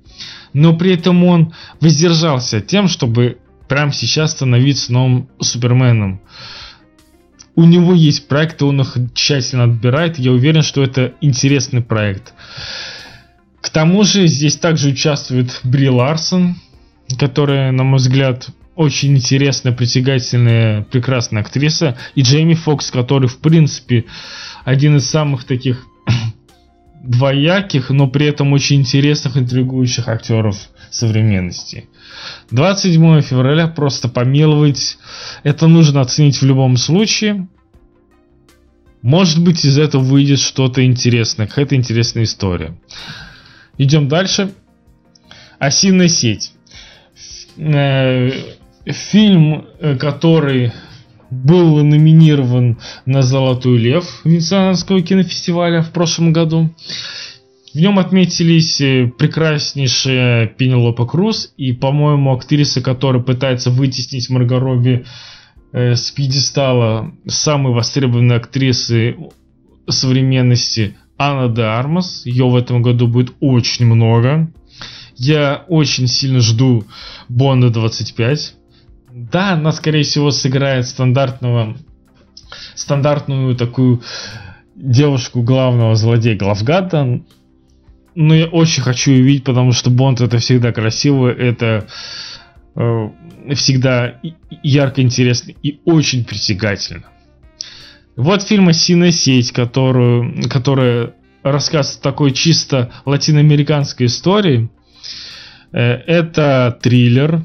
но 0.54 0.74
при 0.74 0.94
этом 0.94 1.22
он 1.26 1.54
воздержался 1.82 2.62
тем, 2.62 2.88
чтобы 2.88 3.40
прямо 3.68 3.92
сейчас 3.92 4.32
становиться 4.32 4.94
новым 4.94 5.28
Суперменом. 5.42 6.22
У 7.58 7.64
него 7.66 7.96
есть 7.96 8.28
проекты, 8.28 8.66
он 8.66 8.82
их 8.82 8.96
тщательно 9.16 9.64
отбирает. 9.64 10.20
Я 10.20 10.32
уверен, 10.32 10.62
что 10.62 10.84
это 10.84 11.16
интересный 11.22 11.82
проект. 11.82 12.34
К 13.62 13.72
тому 13.72 14.04
же 14.04 14.28
здесь 14.28 14.58
также 14.58 14.90
участвует 14.90 15.60
Бри 15.64 15.90
Ларсон, 15.90 16.56
которая, 17.18 17.72
на 17.72 17.84
мой 17.84 17.98
взгляд, 17.98 18.50
очень 18.76 19.18
интересная, 19.18 19.74
притягательная, 19.74 20.84
прекрасная 20.84 21.42
актриса. 21.42 21.98
И 22.14 22.22
Джейми 22.22 22.54
Фокс, 22.54 22.92
который, 22.92 23.28
в 23.28 23.40
принципе, 23.40 24.06
один 24.64 24.98
из 24.98 25.10
самых 25.10 25.44
таких 25.44 25.88
двояких, 27.08 27.90
но 27.90 28.08
при 28.08 28.28
этом 28.28 28.52
очень 28.54 28.82
интересных, 28.82 29.38
интригующих 29.38 30.08
актеров 30.10 30.58
современности. 30.92 31.88
27 32.52 33.22
февраля 33.22 33.68
просто 33.68 34.10
помиловать. 34.10 34.98
Это 35.44 35.68
нужно 35.68 36.02
оценить 36.02 36.42
в 36.42 36.46
любом 36.46 36.76
случае. 36.78 37.48
Может 39.02 39.42
быть, 39.42 39.64
из 39.64 39.78
этого 39.78 40.02
выйдет 40.02 40.40
что-то 40.40 40.84
интересное, 40.86 41.48
какая-то 41.48 41.76
интересная 41.76 42.24
история. 42.24 42.78
Идем 43.78 44.10
дальше. 44.10 44.54
Осиная 45.60 46.10
сеть. 46.10 46.52
Э, 47.56 48.32
фильм, 48.86 49.66
э, 49.80 49.96
который 49.96 50.74
был 51.30 51.84
номинирован 51.84 52.78
на 53.06 53.22
«Золотой 53.22 53.78
лев» 53.78 54.22
Венецианского 54.24 55.02
кинофестиваля 55.02 55.82
в 55.82 55.92
прошлом 55.92 56.34
году. 56.34 56.70
В 57.74 57.80
нем 57.80 58.00
отметились 58.00 58.82
э, 58.82 59.08
прекраснейшая 59.08 60.48
Пенелопа 60.48 61.06
Круз 61.06 61.54
и, 61.58 61.74
по-моему, 61.74 62.34
актриса, 62.34 62.82
которая 62.82 63.22
пытается 63.22 63.70
вытеснить 63.70 64.30
Марго 64.30 64.60
Робби 64.60 65.06
э, 65.74 65.96
с 65.96 66.10
пьедестала 66.12 67.12
самой 67.28 67.74
востребованной 67.74 68.38
актрисы 68.38 69.16
современности 69.88 70.98
Анна 71.18 71.54
де 71.54 71.62
Армас. 71.62 72.26
Ее 72.26 72.50
в 72.50 72.56
этом 72.56 72.82
году 72.82 73.08
будет 73.08 73.34
очень 73.42 73.86
много. 73.86 74.52
Я 75.16 75.66
очень 75.68 76.08
сильно 76.08 76.40
жду 76.40 76.86
Бонда 77.30 77.70
25. 77.70 78.57
Да, 79.32 79.54
она, 79.54 79.72
скорее 79.72 80.04
всего, 80.04 80.32
сыграет 80.32 80.88
стандартного, 80.88 81.76
стандартную 82.76 83.56
такую 83.56 84.02
девушку 84.76 85.42
главного 85.42 85.96
злодея 85.96 86.38
Главгада. 86.38 87.22
Но 88.16 88.34
я 88.34 88.46
очень 88.48 88.82
хочу 88.82 89.12
увидеть, 89.12 89.44
потому 89.44 89.74
что 89.74 89.90
Бонд 89.90 90.22
это 90.22 90.38
всегда 90.40 90.72
красиво, 90.72 91.28
это 91.30 91.88
э, 92.76 93.10
всегда 93.54 94.20
ярко, 94.64 95.02
интересно 95.02 95.54
и 95.62 95.80
очень 95.86 96.26
притягательно. 96.26 97.06
Вот 98.16 98.42
фильм 98.42 98.70
«Осиная 98.70 99.12
сеть», 99.12 99.52
которую, 99.52 100.50
которая 100.50 101.14
рассказ 101.44 101.98
такой 101.98 102.32
чисто 102.32 102.92
латиноамериканской 103.06 104.08
истории. 104.08 104.70
Э, 105.72 105.80
это 106.08 106.78
триллер, 106.82 107.44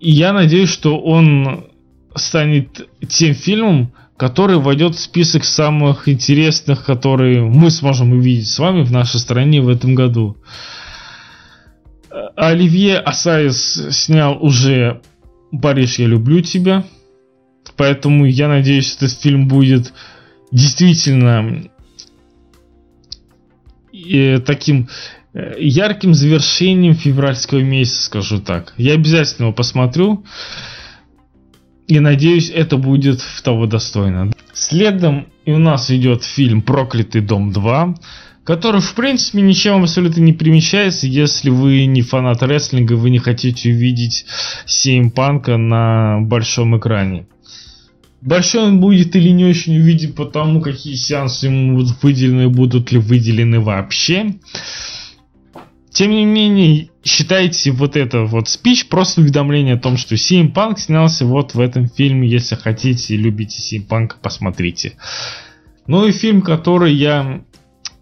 я 0.00 0.32
надеюсь, 0.32 0.70
что 0.70 0.98
он 0.98 1.66
станет 2.14 2.88
тем 3.08 3.34
фильмом, 3.34 3.92
который 4.16 4.56
войдет 4.58 4.94
в 4.94 5.00
список 5.00 5.44
самых 5.44 6.08
интересных, 6.08 6.84
которые 6.84 7.42
мы 7.42 7.70
сможем 7.70 8.12
увидеть 8.12 8.48
с 8.48 8.58
вами 8.58 8.82
в 8.82 8.90
нашей 8.90 9.20
стране 9.20 9.60
в 9.60 9.68
этом 9.68 9.94
году. 9.94 10.36
Оливье 12.36 12.98
Ассаяс 12.98 13.80
снял 13.90 14.42
уже 14.42 15.00
«Париж, 15.62 15.98
я 15.98 16.06
люблю 16.06 16.40
тебя», 16.40 16.84
поэтому 17.76 18.26
я 18.26 18.48
надеюсь, 18.48 18.94
этот 18.96 19.12
фильм 19.12 19.48
будет 19.48 19.92
действительно 20.50 21.70
э, 23.92 24.38
таким 24.40 24.88
ярким 25.34 26.14
завершением 26.14 26.94
февральского 26.94 27.60
месяца, 27.60 28.04
скажу 28.04 28.40
так. 28.40 28.74
Я 28.76 28.94
обязательно 28.94 29.46
его 29.46 29.54
посмотрю. 29.54 30.24
И 31.86 31.98
надеюсь, 31.98 32.50
это 32.54 32.76
будет 32.76 33.20
того 33.42 33.66
достойно. 33.66 34.32
Следом 34.52 35.26
и 35.44 35.52
у 35.52 35.58
нас 35.58 35.90
идет 35.90 36.22
фильм 36.22 36.62
«Проклятый 36.62 37.20
дом 37.20 37.50
2», 37.50 37.96
который, 38.44 38.80
в 38.80 38.94
принципе, 38.94 39.40
ничем 39.42 39.82
абсолютно 39.82 40.20
не 40.20 40.32
примечается, 40.32 41.06
если 41.06 41.50
вы 41.50 41.86
не 41.86 42.02
фанат 42.02 42.42
рестлинга, 42.42 42.94
вы 42.94 43.10
не 43.10 43.18
хотите 43.18 43.70
увидеть 43.70 44.26
Сеймпанка 44.66 45.56
на 45.56 46.20
большом 46.20 46.78
экране. 46.78 47.26
Большой 48.20 48.64
он 48.64 48.80
будет 48.80 49.16
или 49.16 49.30
не 49.30 49.46
очень 49.46 49.78
увидим, 49.78 50.12
потому 50.12 50.60
какие 50.60 50.94
сеансы 50.94 51.46
ему 51.46 51.84
выделены, 52.02 52.48
будут 52.48 52.92
ли 52.92 52.98
выделены 52.98 53.60
вообще. 53.60 54.34
Тем 56.00 56.12
не 56.12 56.24
менее, 56.24 56.88
считайте 57.04 57.72
вот 57.72 57.94
это 57.94 58.24
вот 58.24 58.48
спич 58.48 58.88
просто 58.88 59.20
уведомление 59.20 59.74
о 59.74 59.78
том, 59.78 59.98
что 59.98 60.14
CM 60.14 60.50
Punk 60.50 60.78
снялся 60.78 61.26
вот 61.26 61.52
в 61.52 61.60
этом 61.60 61.90
фильме. 61.90 62.26
Если 62.26 62.54
хотите 62.54 63.12
и 63.12 63.18
любите 63.18 63.58
CM 63.58 63.86
Punk, 63.86 64.12
посмотрите. 64.22 64.94
Ну 65.86 66.06
и 66.06 66.12
фильм, 66.12 66.40
который 66.40 66.94
я 66.94 67.42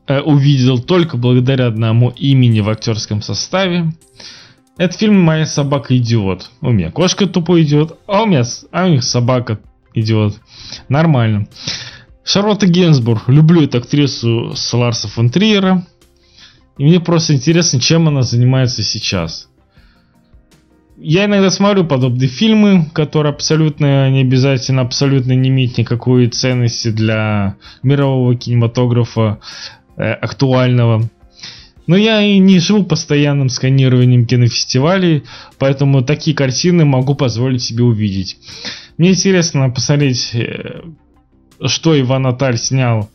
э, 0.06 0.20
увидел 0.20 0.78
только 0.78 1.16
благодаря 1.16 1.66
одному 1.66 2.10
имени 2.10 2.60
в 2.60 2.68
актерском 2.68 3.20
составе. 3.20 3.92
Это 4.76 4.96
фильм 4.96 5.20
«Моя 5.20 5.44
собака 5.44 5.96
идиот». 5.96 6.52
У 6.60 6.70
меня 6.70 6.92
кошка 6.92 7.26
тупой 7.26 7.64
идиот, 7.64 7.98
а 8.06 8.22
у 8.22 8.26
меня 8.26 8.44
а 8.70 8.86
у 8.86 8.90
них 8.90 9.02
собака 9.02 9.58
идиот. 9.92 10.36
Нормально. 10.88 11.48
Шарлотта 12.22 12.68
Генсбург. 12.68 13.24
Люблю 13.26 13.64
эту 13.64 13.78
актрису 13.78 14.52
с 14.54 14.72
Ларса 14.72 15.08
фон 15.08 15.30
Триера. 15.30 15.84
И 16.78 16.84
мне 16.84 17.00
просто 17.00 17.34
интересно, 17.34 17.80
чем 17.80 18.08
она 18.08 18.22
занимается 18.22 18.82
сейчас. 18.82 19.48
Я 21.00 21.26
иногда 21.26 21.50
смотрю 21.50 21.84
подобные 21.84 22.28
фильмы, 22.28 22.86
которые 22.92 23.32
абсолютно 23.32 24.10
не 24.10 24.22
обязательно, 24.22 24.82
абсолютно 24.82 25.32
не 25.32 25.48
имеют 25.48 25.78
никакой 25.78 26.28
ценности 26.28 26.90
для 26.90 27.56
мирового 27.82 28.34
кинематографа 28.34 29.38
э, 29.96 30.10
актуального. 30.12 31.08
Но 31.86 31.96
я 31.96 32.20
и 32.20 32.38
не 32.38 32.58
живу 32.58 32.84
постоянным 32.84 33.48
сканированием 33.48 34.26
кинофестивалей, 34.26 35.22
поэтому 35.58 36.02
такие 36.02 36.36
картины 36.36 36.84
могу 36.84 37.14
позволить 37.14 37.62
себе 37.62 37.84
увидеть. 37.84 38.36
Мне 38.98 39.10
интересно 39.10 39.70
посмотреть, 39.70 40.30
э, 40.34 40.82
что 41.64 41.98
Иван 41.98 42.26
Аталь 42.26 42.58
снял 42.58 43.08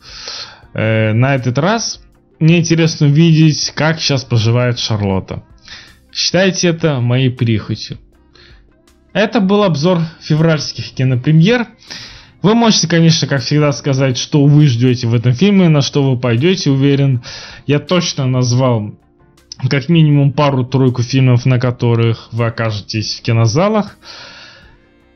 э, 0.72 1.12
на 1.12 1.34
этот 1.34 1.58
раз. 1.58 2.00
Мне 2.44 2.58
интересно 2.58 3.06
увидеть, 3.06 3.72
как 3.74 3.98
сейчас 3.98 4.22
поживает 4.22 4.78
Шарлотта. 4.78 5.44
Считайте 6.12 6.68
это 6.68 7.00
моей 7.00 7.30
прихотью. 7.30 7.96
Это 9.14 9.40
был 9.40 9.62
обзор 9.62 10.00
февральских 10.20 10.90
кинопремьер. 10.90 11.68
Вы 12.42 12.54
можете, 12.54 12.86
конечно, 12.86 13.26
как 13.26 13.40
всегда, 13.40 13.72
сказать, 13.72 14.18
что 14.18 14.44
вы 14.44 14.66
ждете 14.66 15.06
в 15.06 15.14
этом 15.14 15.32
фильме, 15.32 15.70
на 15.70 15.80
что 15.80 16.02
вы 16.02 16.20
пойдете, 16.20 16.68
уверен. 16.68 17.22
Я 17.66 17.78
точно 17.78 18.26
назвал 18.26 18.94
как 19.70 19.88
минимум 19.88 20.34
пару-тройку 20.34 21.00
фильмов, 21.02 21.46
на 21.46 21.58
которых 21.58 22.28
вы 22.30 22.44
окажетесь 22.44 23.20
в 23.20 23.22
кинозалах. 23.22 23.96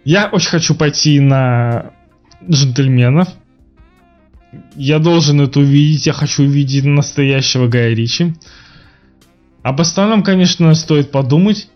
Я 0.02 0.30
очень 0.32 0.48
хочу 0.48 0.74
пойти 0.74 1.20
на 1.20 1.92
джентльменов. 2.48 3.28
Я 4.76 4.98
должен 4.98 5.40
это 5.40 5.60
увидеть. 5.60 6.06
Я 6.06 6.12
хочу 6.12 6.42
увидеть 6.44 6.84
настоящего 6.84 7.68
Гая 7.68 7.94
Ричи. 7.94 8.34
Об 9.62 9.80
остальном, 9.80 10.22
конечно, 10.22 10.74
стоит 10.74 11.10
подумать. 11.10 11.68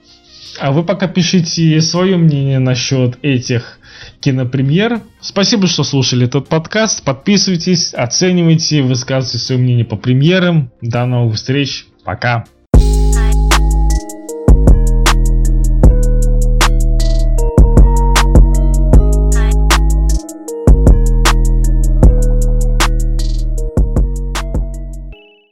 А 0.59 0.71
вы 0.73 0.85
пока 0.85 1.09
пишите 1.09 1.81
свое 1.81 2.17
мнение 2.17 2.59
насчет 2.59 3.19
этих 3.23 3.79
кинопремьер. 4.21 5.01
Спасибо, 5.21 5.67
что 5.67 5.83
слушали 5.83 6.27
этот 6.27 6.49
подкаст. 6.49 7.03
Подписывайтесь, 7.05 7.95
оценивайте, 7.95 8.83
высказывайте 8.83 9.39
свое 9.39 9.61
мнение 9.61 9.85
по 9.85 9.97
премьерам. 9.97 10.71
До 10.81 11.07
новых 11.07 11.37
встреч. 11.37 11.87
Пока. 12.05 12.45